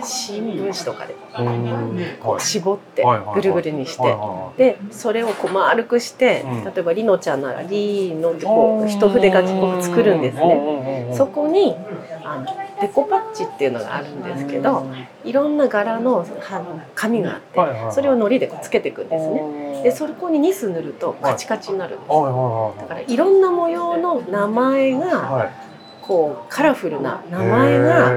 [0.03, 1.99] 新聞紙とかでうん。
[2.21, 3.03] こう絞って
[3.33, 4.15] ぐるぐるにして、
[4.57, 6.63] でそれをこう丸くして、うん。
[6.63, 10.55] 例えばりのちゃんなら「り」のっていこはいう一筆書きを作るんですね。
[11.09, 11.75] ねそこに
[12.23, 12.45] あの
[12.81, 14.85] デコパッチっていうのがあるんですけど、
[15.23, 16.25] いろんな柄のは
[16.93, 19.41] 紙があって、それを糊でこうつけていくんですね。
[19.41, 22.09] ねでそこにニス塗るとカチカチになるんです。
[22.09, 25.64] だからいろんな模様の名前がはい
[26.07, 28.13] こうカラフルな名前が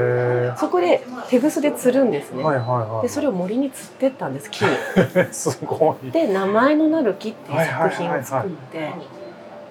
[0.49, 2.43] がそこで手ぐすで釣るんですね。
[2.43, 3.03] はいはいはい。
[3.03, 4.71] でそれを森に釣ってったんです木に。
[5.33, 6.11] すごい。
[6.11, 8.93] で名前のなる木っていう作品を作はいって。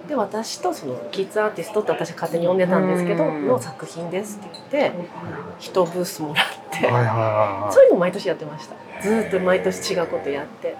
[0.07, 3.47] で私とそのキッズアーティストって私は勝手に呼んでたんですけどうん。
[3.47, 4.49] の作品ですって
[4.79, 4.97] 言って
[5.59, 6.87] 一ブースもらって。
[6.87, 7.73] はいはいはい。
[7.73, 8.75] そういうのを毎年やってました。
[9.01, 10.75] ずーっと毎年違うことやって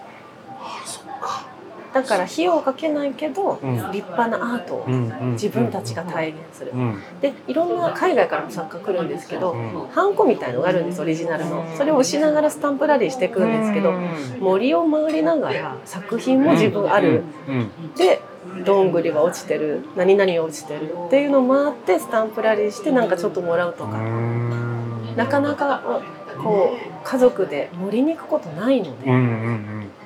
[2.01, 3.75] だから費用をかけないけどうん。
[3.91, 4.87] 立派なアートを
[5.33, 6.71] 自分たちが体現する。
[6.73, 7.01] うん。
[7.21, 9.87] でいろんな海外からも作家来るんですけどうん。
[9.87, 11.65] ハンコみたいのがあるんですオリジナルの。
[11.75, 13.93] それを押しながらスタンプラリーしていくんですけど
[14.39, 17.23] 森を回りながら作品も自分ある。
[17.47, 18.21] うんで
[18.65, 19.81] どんぐりが落ちてる。
[19.95, 23.97] 何々が落ちてるっていうのを回ってスタンプラリーしてなんかちょっともらうとか。
[25.17, 25.81] なかなか
[26.41, 29.09] こう家族で森に行くことないので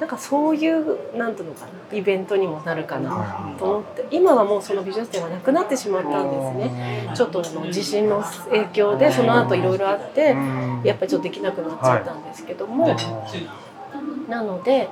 [0.01, 7.13] なんかそういうなんていうのかなイベントにもなるかなはと思って今はもうその美術展はなくなってしまったんですね。
[7.15, 10.35] ちょっとあの地震の影響でその後いろいろあって
[10.83, 12.97] やっぱりちょっとできなくなっちゃったんですけども、
[14.27, 14.89] なので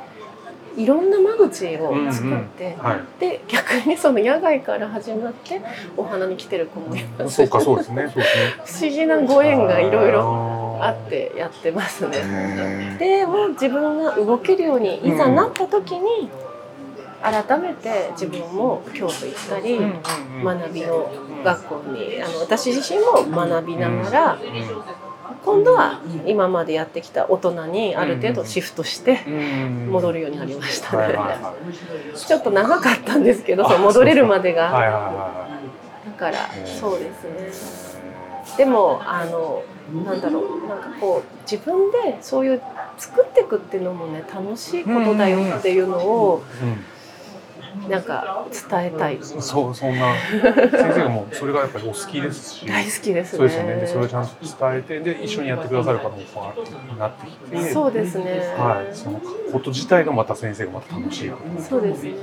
[0.80, 3.20] いろんな間口を作って、はい。
[3.20, 5.62] で逆にその野外から始まって
[5.98, 7.36] お花に来てる子もいます。
[7.36, 8.04] そうかそうですね。
[8.08, 8.54] そうですね。
[8.66, 12.18] 不思議なご縁がいろいろあってやってますね。
[12.18, 16.30] へでも自分が動けるようにいざなった時に
[17.22, 21.12] 改めて自分も京都行ったりー学びの
[21.44, 24.40] 学校にあの私自身も学びながら
[25.44, 29.22] 今度は今までやってきた大人にある程度シフトして
[29.90, 30.92] 戻るるようになりました。
[32.16, 34.70] ちょっと長かったんですけどそう戻れるまでが。
[34.70, 35.48] いはいはいは
[36.06, 37.12] だからそうで
[37.52, 38.10] すね。
[38.58, 39.64] でもあの
[40.06, 40.68] なんだろう。
[40.68, 42.62] なんかこう自分でそういう
[42.98, 46.86] 作っていくっていうのもね楽しいことだよっていうのをいうん
[47.90, 49.20] なんか伝えたい。
[49.22, 50.14] そうそんな。
[50.16, 52.66] 先生がもうそれがやっぱりお好きですし。
[52.66, 53.38] 大好きですね。
[53.38, 53.76] そうですよね。
[53.76, 56.18] でそれをちゃんと伝えてで一緒にやってくださる方も
[56.98, 57.72] なってきて。
[57.72, 58.40] そうですね。
[58.58, 58.96] はい。
[58.96, 59.20] その
[59.52, 61.32] こと自体がまた先生がまた楽しい。
[61.60, 62.14] そうですね。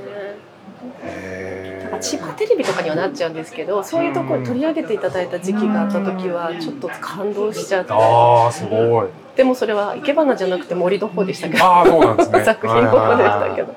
[1.02, 9.08] へなんか千葉テレビとかにはなっちゃうんですけど、そういうところ取り上げていただいた時期があった時はちょっと感動しちゃって、ああすごい。
[9.36, 12.44] でもそれは生け花じゃなくて森の方でしたけど、ああそうなんですね。
[12.44, 13.74] 作品の方でしたけど。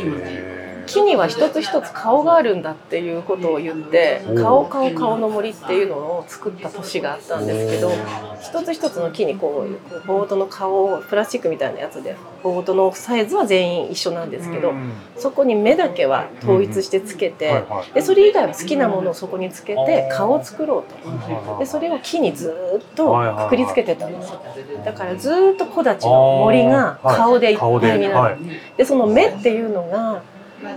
[0.00, 0.57] へ
[0.88, 7.92] 木には一つ一つ顔があるんだっていうことを言ってお顔顔顔の森っていうのを作った年があったんですけどお
[8.40, 14.92] 一つ一つの木にこうボードの顔をプラスチックみたいなやつでボードのサイズは全員一緒なんですけどうん。
[15.16, 17.92] そこに目だけは統一してつけはいてはい。
[17.94, 21.58] でそれ以外は好きなものをそこにつけて顔を作ろうと。
[21.58, 23.14] でそれを木にずーっと
[23.46, 24.40] くくりつけてたんですよ
[24.84, 28.36] だからずーっと木立の森が顔でいっぱいになる。
[28.76, 30.22] でその目っていうのが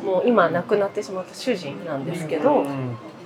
[0.04, 2.66] もう今亡くなってしまった主人なんですけど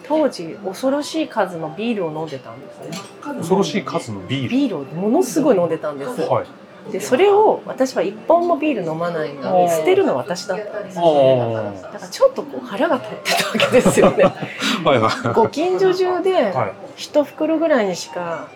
[0.08, 2.98] 当時恐ろしい数のビールを飲んでたんですね。
[3.38, 4.50] 恐ろしい数のビール？
[4.50, 6.22] ビールをものすごい飲んでたんです。
[6.22, 6.91] はい。
[6.91, 11.04] でそれを私は一本もビール飲まないのに捨てるのは私だったんですよ。
[11.04, 14.24] はだからちょっとこう腹が立ってたわけですよね。
[14.24, 15.34] いはい。
[15.34, 16.74] ご近所中ではい。
[16.96, 18.48] 一袋ぐらいにしか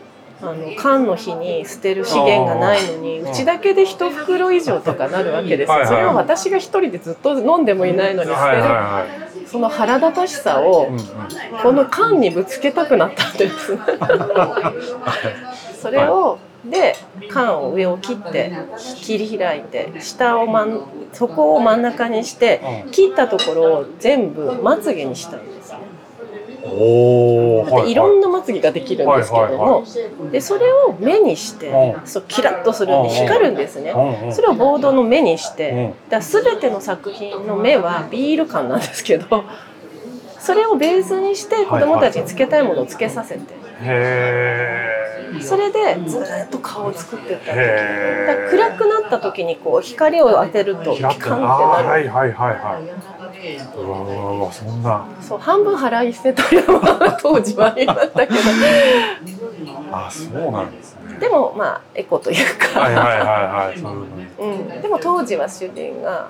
[0.41, 8.63] あの缶の日に捨てる資源がないのにうちだけで一袋以上とかなるわけですそれを私が一人でずっと飲んでもいないのに捨てる
[9.47, 10.87] その腹立たしさを
[11.61, 13.77] この缶にぶつけたくなったんです。
[15.81, 16.95] それをで
[17.29, 18.51] 缶を上を切って
[18.97, 20.81] 切り開いて下を真ん
[21.13, 25.58] そこを真ん中にして切ったところを全部まつげにしたんですね
[26.71, 29.83] おおでいろんなまつげができるんですけれども
[30.31, 32.07] でそれを目にしてうん。
[32.07, 33.93] そうキラッとするんで光るんですね。
[33.93, 36.09] なそれをボードの目にしてうん。
[36.09, 39.43] だ全ての作品の目はビール缶なんですけど
[40.39, 43.59] それをベースにして子どもたちにつけたいものをつけさせて。
[45.41, 47.53] それでずっと顔を作ってった
[48.49, 52.09] 暗くなった時にこう光を当てるとピカンってなる、
[53.77, 55.05] うわうわそんな。
[55.21, 58.39] そう半分払い捨てというのは当時はありましたけど
[59.91, 61.17] あそうなんですね。
[61.19, 63.79] でもまあエコというか、はいはいはいはい。
[63.79, 64.27] そういうのに。
[64.39, 66.29] うん、でも当時は主人が、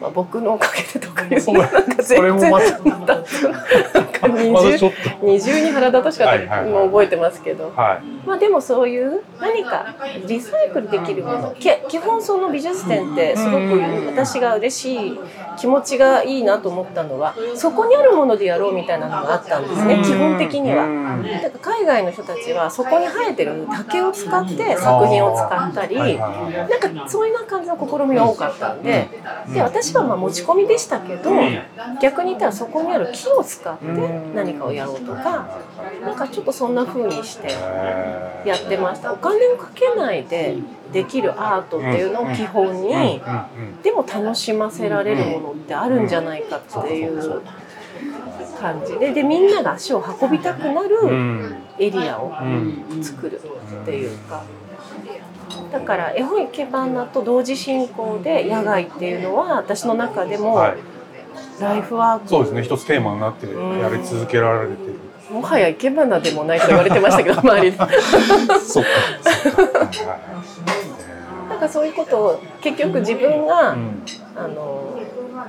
[0.00, 4.92] まあ、僕のおかげでとかいうそのなんかそれもまたまたなんか二重
[5.22, 7.58] 二重に腹立たしかった、もう覚えてますけど。
[7.58, 7.80] と。
[7.80, 8.26] はい。
[8.26, 9.94] まあでもそういう何か
[10.26, 11.54] リサイクルできるもの。
[11.58, 15.20] け基本その美術展ってすごく私が嬉しい
[15.58, 20.00] 気持ちがいいなと思ったのはそこにあるものでやろうみたいなのがあったんですね。
[20.04, 20.84] 基本的には。
[20.84, 21.22] うん。
[21.22, 29.08] だから海外の人たちはそこに生えてる竹を使って作品を使ったりなんかそういう感じの試みが多かったんで。
[29.52, 31.30] で私はまあ持ち込みでしたけど
[32.00, 33.84] 逆に言ったらそこにある木を使って
[34.34, 35.48] 何かをやろうとか
[36.02, 37.48] なんかちょっとそんな風にして
[38.44, 39.12] やってました。
[39.12, 40.56] お金をかけないで
[40.92, 43.20] できるアートっていうのを基本に
[43.82, 47.42] でも楽しませられるものってあるんじゃないかっていう
[48.60, 49.12] 感じで。
[49.12, 51.56] でみんなが足を運びたくなるん。
[51.78, 53.02] エリアをうん。
[53.02, 54.42] 作るっていうか
[55.72, 60.76] だから絵本生け花と同時進行で野外っていうのは私の中でもはい。
[61.60, 62.62] ライフワークそうですね。
[62.62, 64.94] 一つテーマになってやり続けられてる。
[65.30, 67.76] もはや生け花でもないと言われてましたけど 周りで。
[67.76, 67.98] そっか。
[68.60, 68.88] そっか。
[71.48, 74.02] なんかそういうことを結局自分が、はいうん
[74.36, 74.98] あの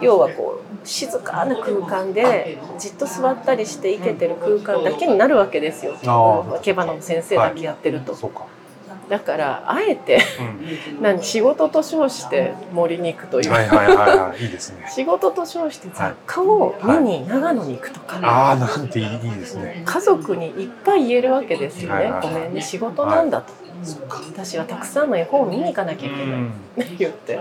[0.01, 5.93] 要はこう静かな空間でじっと座ったりして生けてる空間だけになるわけですよ。
[6.05, 8.15] あけ花の先生だけやってると。
[8.15, 8.45] そうか。
[9.09, 11.01] だからあえてうん。
[11.01, 14.43] 何仕事と称して森に行くという、はいはいはいはい。
[14.43, 14.87] いいですね。
[14.93, 19.83] 仕事と称して雑貨を見に長野に行くとか、ああ、なんていいいいですね。
[19.85, 23.53] 家族にいっぱい言えるわけですよね、はいはいごめんね仕事なんだと、
[23.83, 24.21] そっか。
[24.27, 26.51] 私はたくさんの絵本を見に行かなきゃいけない、うん。
[26.97, 27.39] 言って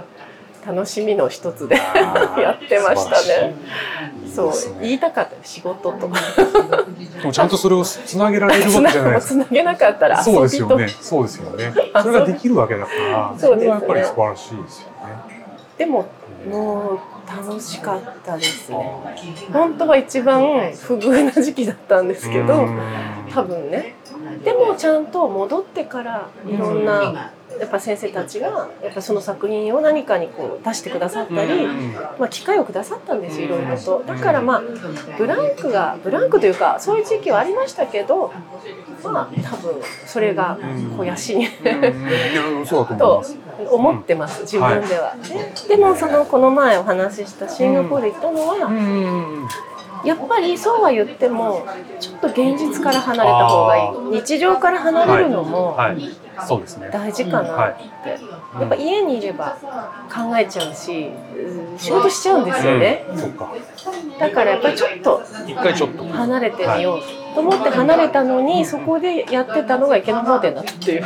[0.68, 3.54] 楽しみの一つでやってましたね。
[4.30, 4.52] そう。
[4.82, 6.20] 言いたかった仕事とか。
[7.20, 9.28] でもちゃんとそれをつなげられるわけじゃないです。
[9.28, 9.34] か。
[9.34, 10.88] つなげなかったらそうですよね。
[11.00, 11.72] そうですよね。
[12.02, 15.38] それができるわけだから、 そうですねれはやっぱり素晴らしいですよね。
[15.78, 16.04] でも
[16.50, 19.00] もう楽しかったですね。
[19.50, 20.42] 本当は一番
[20.74, 22.78] 不遇な時期だったんですけどうん。
[23.32, 23.94] 多分ね。
[24.44, 34.02] でもちゃんと戻ってからいろんなやっぱ先生たちがやっぱその作品を何かにこう出してくださったり、うんまあ、機会をくださったんですよいろいろと。
[34.06, 34.62] だからまあ
[35.16, 38.32] ブランクがブランクというかそういう時期はありましたけど
[39.02, 39.74] まあ多分
[40.06, 40.58] それが
[40.90, 41.48] 肥やしに
[42.98, 43.24] と
[43.70, 45.16] 思ってます自分では。
[45.68, 49.48] ででもそのこの前お話ししたシンガポール行ったのはうん
[50.04, 51.66] やっぱりそうは言っても
[52.00, 54.20] ちょっと現実から離れた方がいい。
[54.20, 55.98] 日常から離れるのもはい、
[56.46, 56.90] そうですね。
[56.92, 58.18] 大事かなって、
[58.60, 59.58] やっぱ家にいれば
[60.12, 63.18] 考えちゃうしうん仕事しちゃうんですよね、うん。
[63.18, 63.52] そうか。
[64.18, 66.04] だからやっぱりちょっと一回ちょっと。
[66.04, 67.02] 離れてみよう
[67.38, 71.04] と思って離れたのにそこでやってたのが池の方店だっていう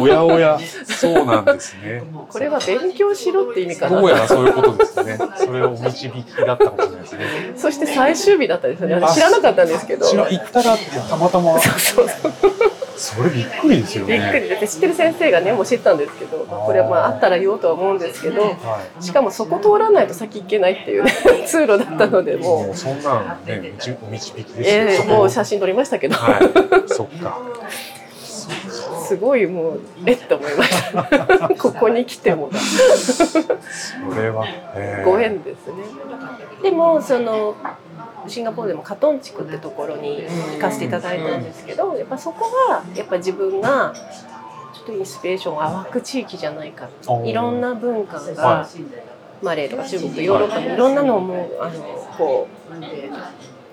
[0.00, 2.04] おやおや、そうなんですね。
[2.28, 5.18] これは勉強しろって意味かなどうやらそういうことですね。
[5.36, 7.52] それを導きだったかもしれないですね。
[7.56, 11.58] そして最終日だったんですよねあ知らなかったんですけど知ら行ったらたまたま。
[11.58, 12.32] そうそう
[12.96, 14.18] それびっくりですよね。
[14.18, 21.12] びっくりで知ってる先生がねもう知ったんですけど、まあこれはまああったら言おうとは思うんですけどはしかもそこ通らないと先行けないっていうね
[21.46, 22.36] 通路だったのでい。
[22.36, 23.96] もうもうそんなんね、導
[24.34, 24.64] お導きですよ。
[24.66, 26.88] えそこーもう写真撮りましたけど、はい。
[26.88, 27.38] そっか。
[29.08, 31.48] すごいもうえっと思いました。
[31.58, 32.50] ここに来ても。
[32.52, 33.38] そ
[34.20, 34.44] れは。
[34.74, 35.74] えーご縁ですね。
[36.62, 37.54] でもその
[38.26, 40.24] シンガポールでもカトン地区ってところに
[40.54, 43.94] 行かせていただいたんですけどやっぱそこはやっぱ自分が
[44.74, 46.88] ちょっとインスピレーションが湧く地域じゃないか
[47.24, 48.68] いろんな文化が、は
[49.40, 51.80] マレーとか中国とヨーロッパのいろんなのをもうあの
[52.16, 52.74] こう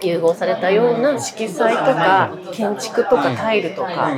[0.02, 4.12] 融合されたような色彩とか建築とかタイルとか、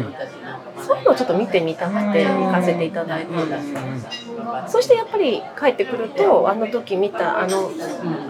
[0.85, 7.71] そういうのをちょっと見てみたくて行かせていただいたんですそしてやっぱり帰ってくるとあの時見たあの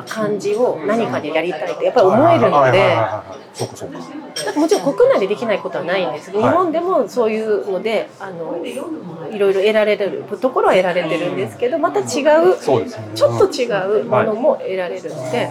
[0.07, 2.95] 感じを何かでやりたいってやっぱり思えるので
[4.55, 6.31] もちろん国内でできないことはないんです。
[6.31, 6.53] 日はい。
[6.53, 8.75] 本でもそういうのであのい
[9.39, 12.05] ろいろ得られるところは得られてるんですけどまた違う。
[12.57, 13.65] ちょっと違
[14.01, 15.49] うものも得られるので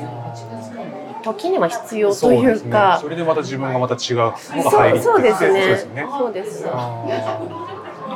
[1.27, 6.07] 時には必要といそうかそれでまた自分がまた違うのが入そうりそうですね。
[6.17, 6.65] そうです。
[6.65, 6.75] よ
[7.07, 7.25] ね。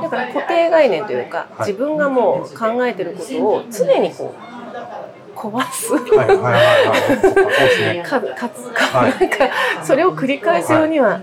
[0.02, 1.68] だから固定概念というか、はい。
[1.68, 4.32] 自分がもう考えてることを常にこ
[5.36, 5.92] う壊す、
[8.04, 8.20] か。
[8.20, 9.10] かかつか、はい。
[9.18, 9.48] なんか
[9.82, 11.20] それを繰り返すようには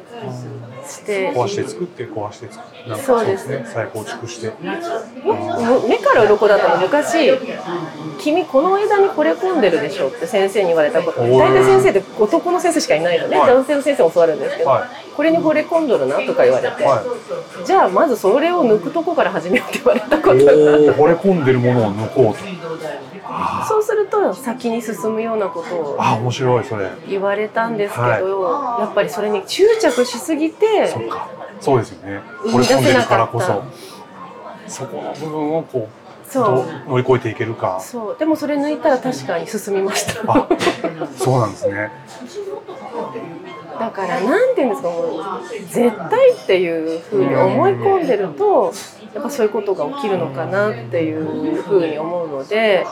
[0.88, 1.32] して。
[1.32, 3.48] 壊して作って壊して作ってなんかそうです。
[3.48, 3.66] ね。
[3.66, 4.52] 再構築して。
[5.88, 7.32] 目から鱗だったの昔
[8.20, 11.22] 「君この枝に惚れ込んでるでしょ」って先生に言われたこと。
[11.22, 13.48] 大体先生って男の先生しかいないので、はい。
[13.50, 17.04] 男性の先生も教わるんですけど、はこれに惚れ込んどるなとか言われて、は
[17.66, 20.52] じゃあまずそれを抜くとこから始めようって言われたこい、とが。
[20.52, 22.40] 惚れ込んでるものを抜こうと。
[23.68, 26.90] そうすると先に進むようなことをあ面白いそれ。
[27.08, 28.82] 言われたんですけど、はい。
[28.82, 31.30] やっぱりそれに執着しすぎてそっか。
[31.60, 32.22] そうですよね。
[32.44, 33.64] 生み出せ惚れ込んでるなからこそ。
[34.68, 36.90] そこの部分をこうそう。
[36.90, 37.80] 乗り越えていけるか。
[37.80, 38.18] そう。
[38.18, 40.22] でもそれ抜いたら確かに進みました。
[40.32, 40.48] あ
[41.16, 41.90] そうなんですね。
[43.80, 45.22] だからなんていうんですかもう
[45.70, 48.74] 絶対っていうふうに思い込んでると
[49.14, 52.86] やっぱそういうことが起きるのかなっていうふうに思うので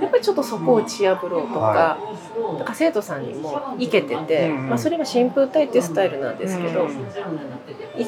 [0.00, 1.98] やっぱりちょっとそこを打ち破ろうとか,、
[2.62, 8.06] んか生徒さんにもいけてて、まあ、それは新風体っていうスタイルなんですけど、い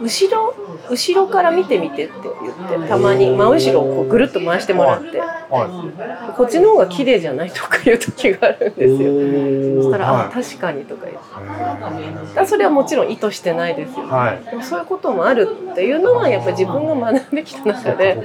[0.00, 0.54] 後ろ
[0.88, 9.82] 後ろから見てみてって言ってたまに真後ろをこうぐるっと回してもらってはこっちの方が綺麗じゃないとかいう時があるんですよ。
[9.82, 10.26] そしたら、はい。
[10.26, 12.30] あ確かにとか言って。
[12.32, 14.06] へだそれはもちろん意図してないですよ。
[14.50, 18.22] でもそういうこともあるっていうのはやっぱり自分が学んできた中で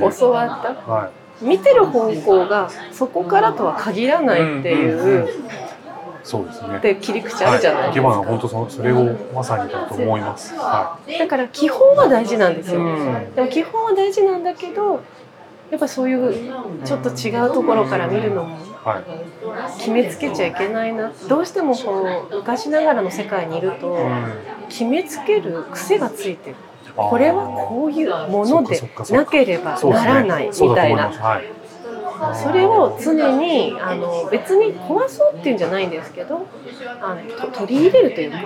[0.00, 0.92] 教わった。
[0.92, 1.10] は
[1.42, 5.28] 見てる方向がそこからとは限らないっていう
[6.24, 6.78] そうですね。
[6.78, 10.54] で切り口あるじゃないです生け花はか本当そのそれをまさにだと思います。
[10.54, 15.02] はだから基本は大事なんですい、よん、でも基本は大事なんだけど
[15.70, 16.52] やっぱそういう
[16.84, 19.78] ちょっと違うところから見るのもはい。
[19.78, 21.12] 決めつけちゃいけないな。
[21.28, 24.32] どうしてもこう昔ながらの世界にいるとうん。
[24.68, 26.56] 決めつける癖がついてる
[26.96, 28.80] これはこういうもので
[29.10, 31.12] なければならないみたいな。
[32.34, 36.46] それを常にあの別に壊そうっていうんじゃないんですけど
[37.00, 38.38] あのと取り入れるというか。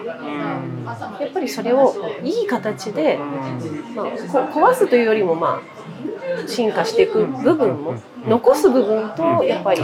[1.21, 3.19] やっぱりそれをいい形で、
[3.95, 7.95] まあ、こ壊すというよりもまあ進化していく部分も
[8.27, 9.81] 残す部分とやっぱり、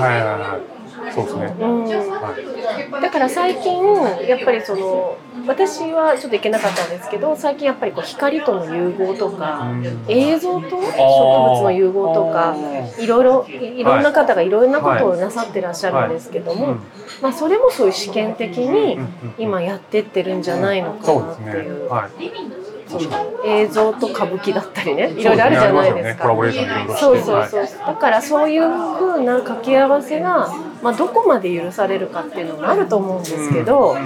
[1.10, 1.56] そうですね。
[1.60, 3.82] うん、はいだから最近
[4.26, 9.72] やっぱりその私はちょっといけなかったんですけど最近やっぱりこう光との融合とか
[10.08, 12.56] 映像と植物の融合とか
[12.98, 13.84] いろいろい。
[13.92, 16.76] ろんな方がいろんなことをなさってらっしゃるんですけども、
[17.20, 18.98] まあ、それもそういう試験的に
[19.38, 21.68] 今やってってるんじゃないのかそうですなってい。
[21.68, 22.61] う。
[23.44, 26.22] 映像と歌舞伎だったりねいろいろあるじゃないですか。
[26.22, 33.96] コラボレーションいろいろしてそうそうそう、だからそういう風な掛け合わせが、まあ、どこまで許されるかっていうのがあると思うんですけど、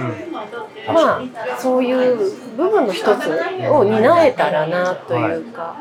[0.87, 1.21] まあ
[1.59, 3.29] そういう部分の一つ
[3.69, 5.75] を担えたらなというか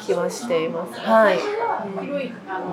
[0.00, 1.00] 気はしています。
[1.00, 1.38] はい、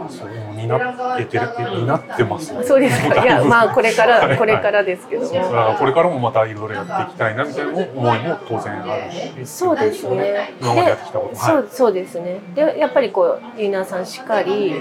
[0.09, 3.23] そう担っててる担ってますねそうですか。
[3.23, 5.75] いやまあこれかはいらこれからですけども。
[5.77, 8.97] これからもまたいろいろやっていきたいなみたいな思いも当然あ
[9.37, 10.53] るしそうですね。
[10.59, 12.39] 今までやってきたことでそうそうですね。
[12.55, 14.73] でやっぱりこうリーナーさんしっかり。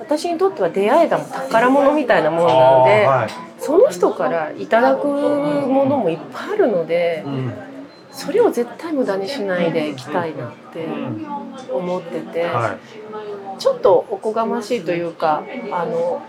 [0.00, 7.52] 私にとっては出会いが宝物みたいなものなので、はいその人からいただくものもいっぱいあるので、うん
[8.12, 10.86] それを絶対無駄にしないでいきたいなって
[11.72, 12.76] 思ってて、は
[13.56, 13.60] い。
[13.60, 16.22] ちょっとおこがましいというかあの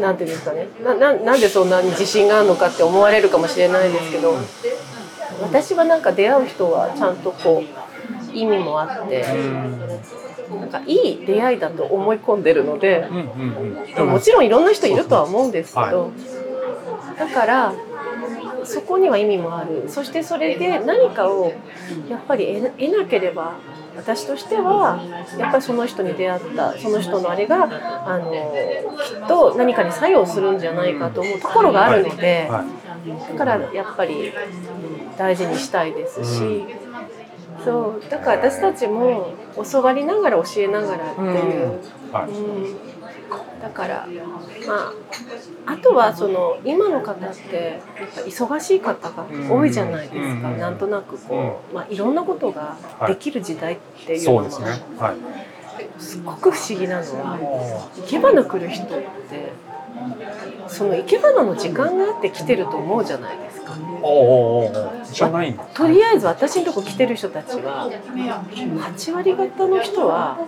[0.00, 0.68] なんていうんですかね。
[0.82, 4.34] なななんでそんなに自信があるのかって思われるかもしれないですけど
[5.42, 9.24] 私はなんか出会う人はちゃんとこう意味もあって
[10.48, 13.06] なんかいい出会いだと思い込んでるので。
[13.10, 14.10] うんうんうん。
[14.10, 16.12] もちろんいろんな人いるとは思うんですけど、
[17.18, 17.74] だから
[18.66, 19.84] そこには意味もある。
[19.88, 21.52] そしてそれで何かを
[22.08, 23.54] やっぱり得得なければ
[23.96, 25.00] 私としては
[25.38, 27.64] やっぱりその人に出会ったその人のあれが
[28.06, 28.32] あの
[29.02, 33.32] きっと何かに作用するんじゃないかと思うところがあるので、はい。
[33.32, 34.32] だからやっぱり
[35.16, 36.64] 大事にしたいですし。
[37.64, 39.34] そうだから私たちも
[39.72, 41.80] 教わりながら教えながらっていう、
[42.12, 42.30] はい。
[42.30, 42.76] うん、
[43.60, 44.06] だから
[44.66, 44.92] ま
[45.66, 50.58] ああとはその今の方ってやっぱ忙しい方が多いじゃないですか、うん。
[50.58, 54.84] なんとなくこう、まあ、いろんなことができる時代っていうのはそうですね。
[54.98, 55.16] はい。
[55.98, 59.52] すごく不思議なのは生け花来る人って
[60.68, 63.74] その生け花の時間があって来てると思うじゃないですか。
[64.02, 70.38] おおおおじゃないんだとりあえず私のとこ来てる人たちは8割方の人は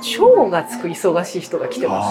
[0.00, 2.02] 超がつく忙しい人が来てま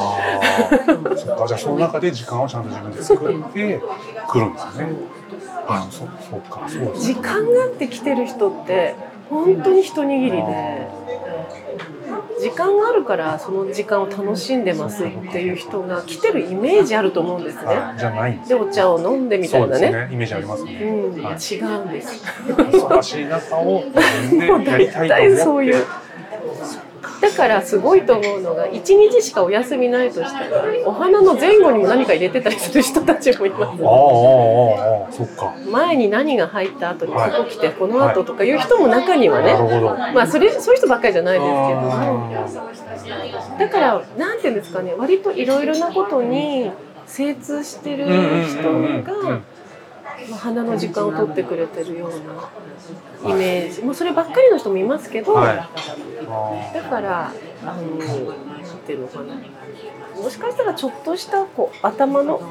[1.15, 1.25] す。
[1.25, 3.81] そっかじゃあその中で時間をちゃんと自分で作って
[4.27, 5.19] 来るんですよね
[5.67, 8.95] あそそうかそうです時間があって来てる人って
[9.29, 10.87] 本当に一握りで
[12.41, 17.63] 時間があるからその時間を楽しんでますっていう人が来てるイメージあると思うんですね。
[17.97, 19.91] じゃないんでお茶を飲んでみたいなね。
[19.91, 20.71] ねイメージありますね。
[20.73, 22.23] うん、はい違うんです。
[22.47, 23.83] 忙しい中を
[24.31, 25.37] 自分でやりたいと思って。
[25.37, 25.85] そういう。
[27.21, 33.61] だからすごいと思うのが一日しかお休みないとしたらお花の前後にも何か入れてたりする人たちもいます。
[33.61, 35.53] ああああああそっか。
[35.69, 39.97] 前に何が入った後にここ来てこの後とかいう人も中にはね、なるほど。
[39.97, 41.57] まあそれそういう人ばっかりじゃないですけど。
[41.91, 46.71] あだからなんていうんですかね割といろいろなことに
[47.05, 48.63] 精通してる人
[49.03, 49.39] がまあ
[50.37, 52.09] 花の時間を取ってくれてるよう
[53.27, 55.57] なイメージもうそればっかりの人もいますけど、はい。
[55.57, 55.69] あ
[56.73, 57.31] だから
[57.65, 59.35] あのなんていうのかな
[60.21, 62.41] もしかしたらちょっとしたこう頭の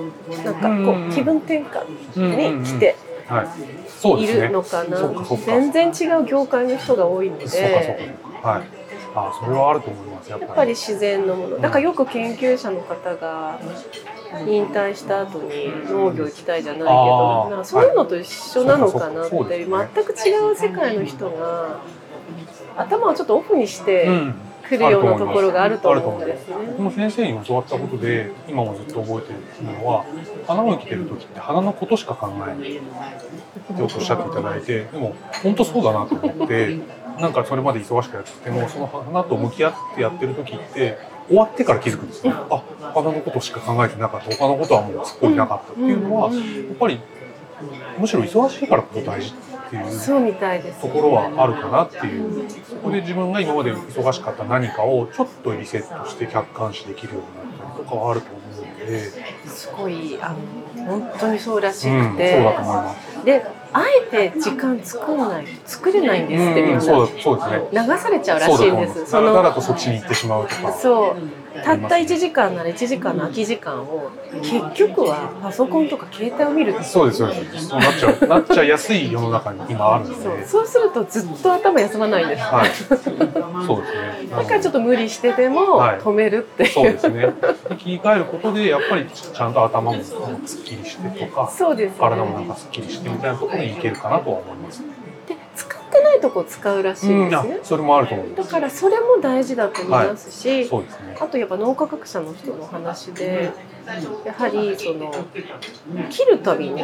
[0.45, 2.97] なんかこう気分転換に来て
[4.11, 4.27] い。
[4.27, 4.97] るのかな。
[5.45, 7.45] 全然違う業界の人が多いので。
[9.14, 10.31] あそれはあると思います。
[10.31, 10.49] やっぱり。
[10.49, 13.59] やっぱり自然のものだからよく研究者の方が
[14.47, 21.81] 引退した後に農業行きたいじゃないけあどーなんかそういうのと一緒なのかなって全く違う世界の人が
[22.76, 24.35] 頭をちょっとオフにしてうん。
[24.68, 26.55] くるようなところがあると思うんですね。
[26.66, 30.05] 僕も先生に教わったことで今もずっと覚えてるのは
[30.47, 32.81] 花を生きてる時って花のことしか考えないっ
[33.76, 36.79] ておっしゃっていただいてでも本当そうだなと思って
[37.18, 40.99] なんかそれまで忙しくやっててもその花と向き合ってやってる時って
[41.29, 42.62] 終わってから気づくんですねあ
[42.95, 47.01] 花のことしか考えてなかった他のことはもうすっぽりなかったっていうのはやっぱり
[47.99, 50.80] むしろ忙しいからこそ大事っていうそうみたいです。
[50.80, 59.01] ところはあるかなっていうそこで自分が今まで忙しかった何かをちょっとリセットして客観視できるようになったりとかはあると思うので、
[59.47, 60.34] すごいあ
[60.76, 63.24] の本当にそうらしうん、そうくて、だと思います。
[63.24, 63.84] であ
[64.14, 67.68] えて時間作んないと作れないんですってみんうん、なそうだそうですね。
[67.72, 69.12] 流されちゃうらしいんです。
[69.12, 70.72] だからとそっちに行ってしまうとか。
[70.72, 71.16] そう
[71.65, 74.11] たった1時間なら1時間の空き時間を
[74.43, 77.69] 結局はパソコンとか携帯を見るそうですそうです。
[77.69, 80.47] そうなっちゃうなっちゃいやすい世の中に今あるので。
[80.47, 82.71] そうそうするとずっと頭休まないんです、はい。
[83.67, 84.29] そうですね。
[84.31, 87.21] だからちょっと無理してでもはい止めるっていう、そうですね。
[87.69, 90.03] で切り替えることでやっぱりちゃんと頭も
[90.45, 91.51] すっきりしてとか。
[91.51, 94.83] そうですね体もなんかすっきりしてみたいなところに行けるかなとは思います。
[94.83, 94.98] で使
[95.99, 98.43] ってないとこ使うらしいですね、それもあると思います。
[98.45, 101.17] だからそれも大事だと思いますし、そうですね。
[101.21, 103.53] あとやっぱ脳科学者の人の話で
[104.24, 105.12] やはりその
[106.11, 106.82] 切るたびに。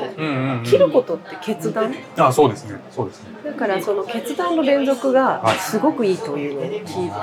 [0.64, 1.94] 切ることって決断？
[2.16, 2.80] あ、そうですね。
[2.90, 3.28] そうですね。
[3.44, 7.16] だからその決断の連続がすごくいいというのを聞いて、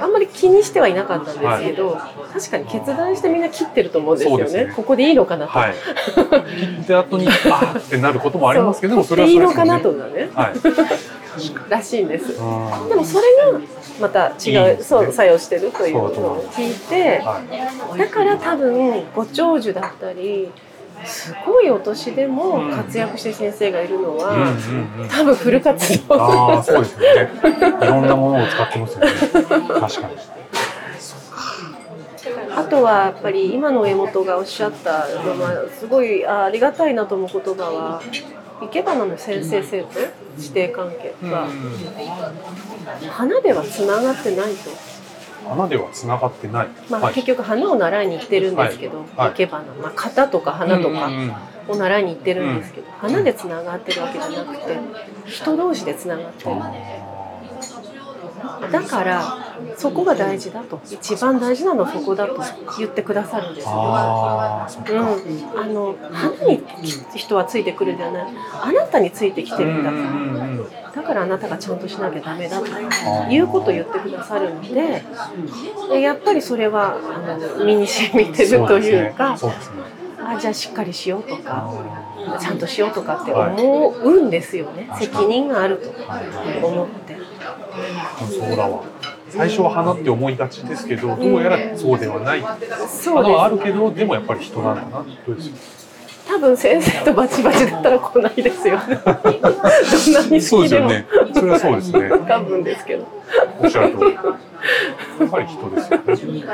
[0.00, 1.96] あんまり気にしてはいなかったんですけど、
[2.32, 5.74] 確かに決断してみんな切ってると思うんですよねここでいいのかなと、はい。
[5.74, 10.00] 切った後に、 あーってなることもありますけども、それはそれのかなとね。
[10.00, 10.54] かねはい。
[11.68, 13.60] らしいんですうんでもそれが
[14.00, 17.42] また違うねそう作用してるというのを聞いては
[17.94, 17.98] い。
[17.98, 20.50] だから多分ご長寿だったり
[21.04, 25.08] すごいお年でも活躍してる先生がいるのは、うんうんうん。
[25.08, 27.30] 多分フル活動ああ、そうですよね。
[27.82, 29.10] いろんなものを使ってますよね。
[29.80, 30.40] 確かに。
[32.54, 38.02] あとはやっぱり今の江本がおっしゃったのはすごいあありがたいなと思う言葉は
[38.60, 39.98] 生け花の先生生徒
[40.38, 41.48] 師弟関係が
[43.10, 44.70] 花ではつながってないと、
[45.48, 46.68] 花では繋がってない。
[46.88, 47.14] まあ、はい。
[47.14, 49.30] 結局花を習いに行ってるんですけど、はい。
[49.30, 51.34] 生け花、まあ、型とか花とかうんうんうん
[51.68, 54.78] を習いに行ってるんですけど、花でつながってるわけじゃなくて
[55.26, 56.50] 人同士でつながってる
[58.70, 59.22] だから
[59.76, 60.80] そこが大事だと。
[60.90, 62.42] 一番大事なのはそこだと
[62.78, 63.70] 言ってくださるんですよ。
[63.74, 64.68] あ。
[64.88, 66.62] うん、あの花に
[67.14, 68.26] 人はついてくるんじゃない。
[68.62, 72.66] あなたについてきてるんだから、うんだからあなたがちゃんとしなきゃダメだと。
[72.66, 73.30] ー。
[73.30, 75.02] いうことを言ってくださるので
[75.88, 79.36] でやっぱりそれはあの身に染みてるというか。
[80.22, 81.72] あじゃあしっかりしようとか
[82.28, 84.88] あちゃんとしようとかって思うんですよね。
[84.98, 87.16] 責任があると思って。
[87.40, 88.82] ーそうだわ。
[89.28, 92.42] 最初は花って思いがちですけど、どうやらそうではない。
[92.88, 95.54] そう花はあるけど、でもやっぱり人なんだなってことですよ。
[96.26, 99.24] 多分先生とバチバチだったら来ないですよねどん
[100.12, 101.06] なに好きでもね。
[101.34, 102.08] それはそうですね。
[102.28, 103.06] 多分ですけど
[103.60, 104.14] おっしゃる通り。
[104.14, 105.92] やっぱり人です
[106.24, 106.44] よね。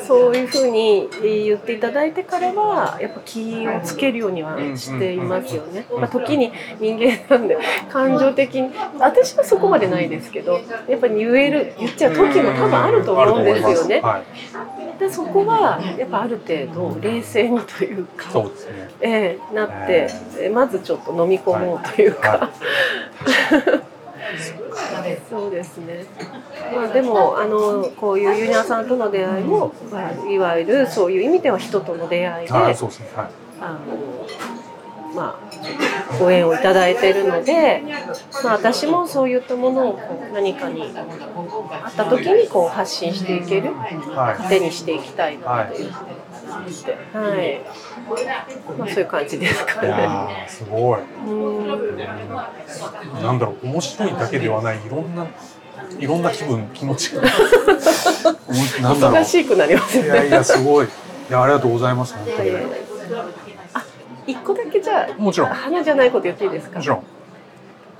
[0.00, 5.86] そういうふうに言っていただいてからはやっぱ気をつけるようにはしていますよね。
[5.90, 7.58] まあ、時に人間なんで
[7.90, 14.00] 感情的に私はそこまでないですけどやっぱり言える言っちゃう時も多分あると思うんですよね。
[14.00, 14.24] はい。
[14.98, 18.88] でそこはやっぱある程度冷静にというか、そうですね。
[19.00, 20.08] ええなって、
[20.40, 23.82] えまずちょっと飲み込もうというか、は
[25.28, 26.04] そうですね。
[26.74, 33.08] まあでもあのこういうユニアさんとの出会いも、まあ、いわゆるそういう意味では人との出会いで、あそうですね。
[33.14, 33.28] はい。
[33.60, 33.78] あの
[35.14, 37.82] まあご縁をいただいているので、
[38.42, 44.42] まあ私もそういったものをこう何かにあった時にこう発信していけるはい。
[44.42, 45.92] 糧にしていきたいなという
[47.12, 47.60] はい。
[48.78, 50.46] まあそういう感じですかいやね。
[50.46, 51.00] ーすごい。
[51.26, 51.96] うん。
[53.22, 55.26] なんだろう面白いだけではないいろんな
[55.98, 57.22] いろんな気分気持ちが。
[58.82, 59.20] なんだろう。
[59.20, 60.08] 忙しくなりますよね。
[60.10, 60.86] いやいやすごい。
[60.86, 60.88] い
[61.32, 62.50] やありがとうございます本当に。
[63.72, 63.84] あ、
[64.26, 65.50] 一個だけじゃあもちろん。
[65.50, 66.76] 花じゃないこと言っていいですか？
[66.78, 67.04] もちろん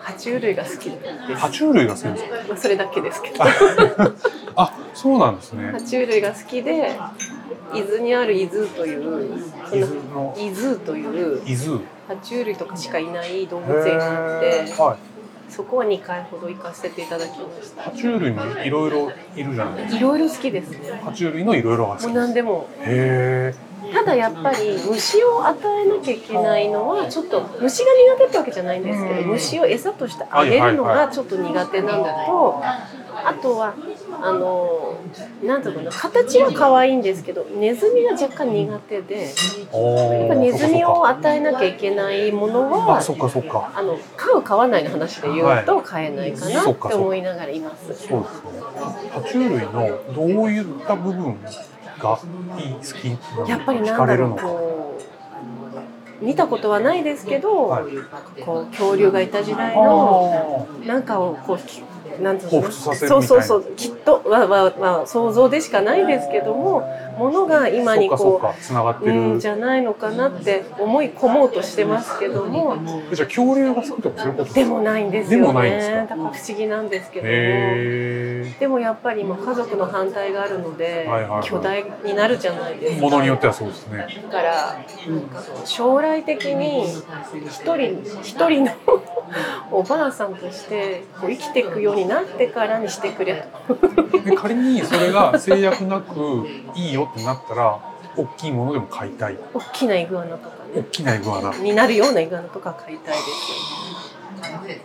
[0.05, 1.33] 爬虫類が好きです。
[1.33, 2.31] 爬虫類が好きですか？
[2.49, 3.45] まあそれだけですけど。
[4.57, 6.93] あそうなんですね爬虫類が好きで、
[7.75, 9.37] 伊豆にある伊豆という、
[9.69, 14.97] そ伊の豆の伊豆という伊豆爬虫類とかしかいない動物園があってはい
[15.53, 17.83] そこは2回ほど行かせていただきました。
[17.83, 20.79] 爬虫類もいろいろいるじゃないですかいろいろ好きですね。
[21.05, 22.69] 爬虫類のいろいろが好きもう何でも。
[22.81, 23.55] へ
[23.95, 29.29] ただやっぱり虫を与えなきゃいけないのはちょっと虫が苦手ってわけじゃないんですけどうん。
[29.29, 32.63] 虫を餌としてあげるのがちょっと苦手なのと
[33.27, 33.75] あとは
[34.21, 34.99] あの
[35.43, 43.73] なんていうのかな形は可愛いんですけどネズミが若干苦手でやっぱネズミを与えなきゃいけないものはあそっかそっか。
[43.75, 47.95] あの飼う飼わないの話で言うと飼えないかなって思いながらいます。
[47.95, 48.65] そうですね
[49.15, 51.39] 爬虫類のどういった部分
[52.05, 52.19] が
[52.59, 54.43] いい好きやっぱり惹なんだろうかれるのか。
[54.45, 54.97] こ
[56.21, 57.85] う見たことはないですけど、はい。
[58.45, 61.83] こう恐竜がいた時代のあなんかをこうき
[62.23, 62.71] なんうの？
[62.71, 66.89] そうそうそうきっとははは想像でしかないですけども
[67.19, 72.77] ものがー今にこかつながってううんるじゃないのかなって思い込もうとしてますけども
[73.13, 75.95] じゃあ恐竜が好きとかそういうことでもないんですよでもないんですか？
[75.97, 78.34] ねだから不思議なんですけども。
[78.47, 81.09] へでもやっぱり今家族の反対があるので、
[81.43, 83.03] 巨大になるじゃないですえか。
[83.03, 84.07] ものによってはそうですね。
[84.31, 84.77] だから
[85.65, 88.73] 将来的に一人一人の
[89.73, 93.75] おばあさんとしてこう生きていくようになってからにしてくれと。
[94.25, 97.79] で仮にそれが制約なくいいよってなったら
[98.17, 99.39] 大きいものでも買いたい。
[99.53, 100.81] 大きなイグアナとかね。
[100.81, 101.55] 大きなイグアナ。
[101.57, 104.85] になるようなイグアナとか買いたいです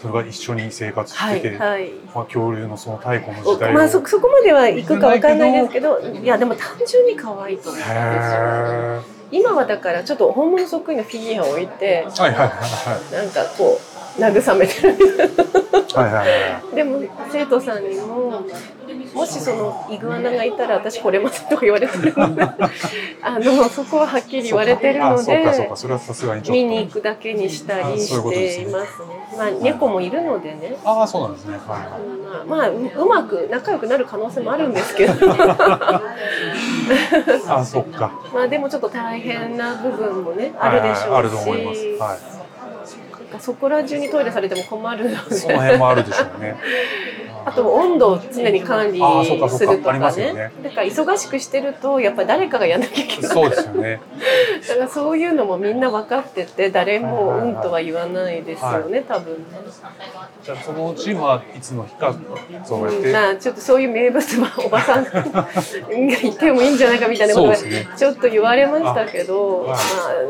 [0.00, 1.90] それが一緒に生活してて、いはい。
[2.14, 9.00] まあ、恐竜のその太古の時代を、まあそそこまでは行くかわかんないですけどいやでも単純に可愛いと思うんですよへ
[9.32, 13.14] 今はだからちょっと本物そっくりのフィギュアを置いてーはいはいはい。
[13.14, 14.96] なんかこう慰めてる
[15.94, 16.74] はいはいはいはい。
[16.76, 18.44] でも生徒さんにも
[19.14, 22.42] もしそのイグアナがいたら私来れませんとか言われてるので
[23.22, 25.44] あのそこははっきり言われてるので
[26.50, 29.20] 見に行くだけにしたりしていますね。
[29.36, 30.76] まあ猫もいるのでね。
[30.84, 31.58] ああそうなんですね。
[31.66, 31.80] はい。
[31.80, 35.12] はいまあ、まあ、ううまく仲良くなる可能性もあるんですけど。
[37.48, 38.12] あそっか。
[38.32, 41.80] まあでもちょっと大変な部分もねあるでしょうし、はいはいあると思います。
[41.98, 42.40] はい
[43.38, 46.56] そこら中にトイレされても困るのそので辺もあるでしょうね。
[47.44, 49.00] あと温度を常に管理
[49.48, 50.32] するとかね。
[50.32, 50.52] ね。
[50.62, 53.30] だから忙しくしてるとやっぱり誰かがやんなきゃいけない。
[53.30, 54.00] そうですよね
[54.70, 59.34] だからそういうのもみんな分かってて誰もうんとは言わないですよね、多分。
[59.34, 59.40] ね。
[60.44, 62.14] じゃあそのうちまあいつの日か
[62.64, 63.02] そうやっうん。
[63.02, 65.10] てまあちょっとそういう名物は おばさんが
[66.22, 69.76] いてもいいんじゃないかみたいなことがちょっと言われましたけど、あまあ、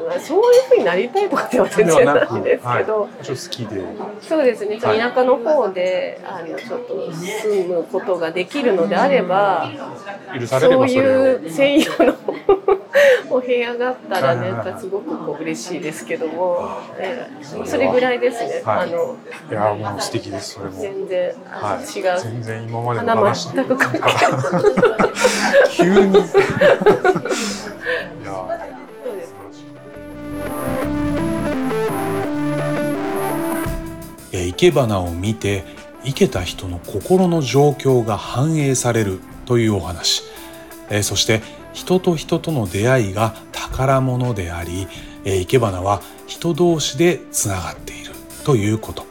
[0.09, 3.83] まあそういうふうになりたいとかでは全然ないんですけど、はい、ちょっと好きで。
[4.23, 4.99] そうですね、はい。
[4.99, 9.71] 田舎の方であのちょっと住むことができるのであれば、
[10.47, 12.15] そういう専用の
[13.31, 14.65] お部屋があったらはいはいはい。
[14.65, 16.69] なんかすごくこう嬉しいですけども、
[16.99, 18.63] ええそれぐらいですね。
[18.65, 18.89] はい。
[18.89, 19.17] あの
[19.51, 20.81] いやもう素敵ですそれも。
[20.81, 21.99] 全然、はい。
[21.99, 22.21] 違う。
[22.21, 24.11] 全然今までの花話全く関係ない。
[25.71, 26.19] 急に。
[26.19, 26.25] いや
[29.05, 29.35] そうです
[34.33, 35.65] えー生け花を見て
[36.05, 40.23] 生けた人の心の状況が反映されるというお話、
[40.89, 41.43] えーそして
[41.73, 44.87] 人と人との出会いが宝物であり、
[45.25, 48.13] えー生け花は人同士でつながっている
[48.45, 49.05] ということ、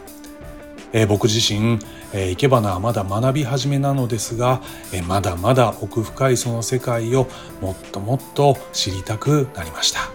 [0.94, 1.80] えー僕自身、
[2.14, 7.28] えー生け花はまだ学び始めなのですが、えーまだまだ奥深いその世界を
[7.62, 10.10] もっともっと知りたくなりました。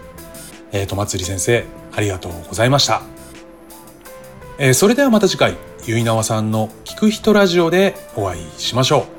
[0.71, 1.65] えー、とまつり先生
[1.95, 3.01] ありがとうございました。
[4.57, 9.14] えーそれではまた次回ゆいなわさんの聞く人ラジオでお会いしましょう。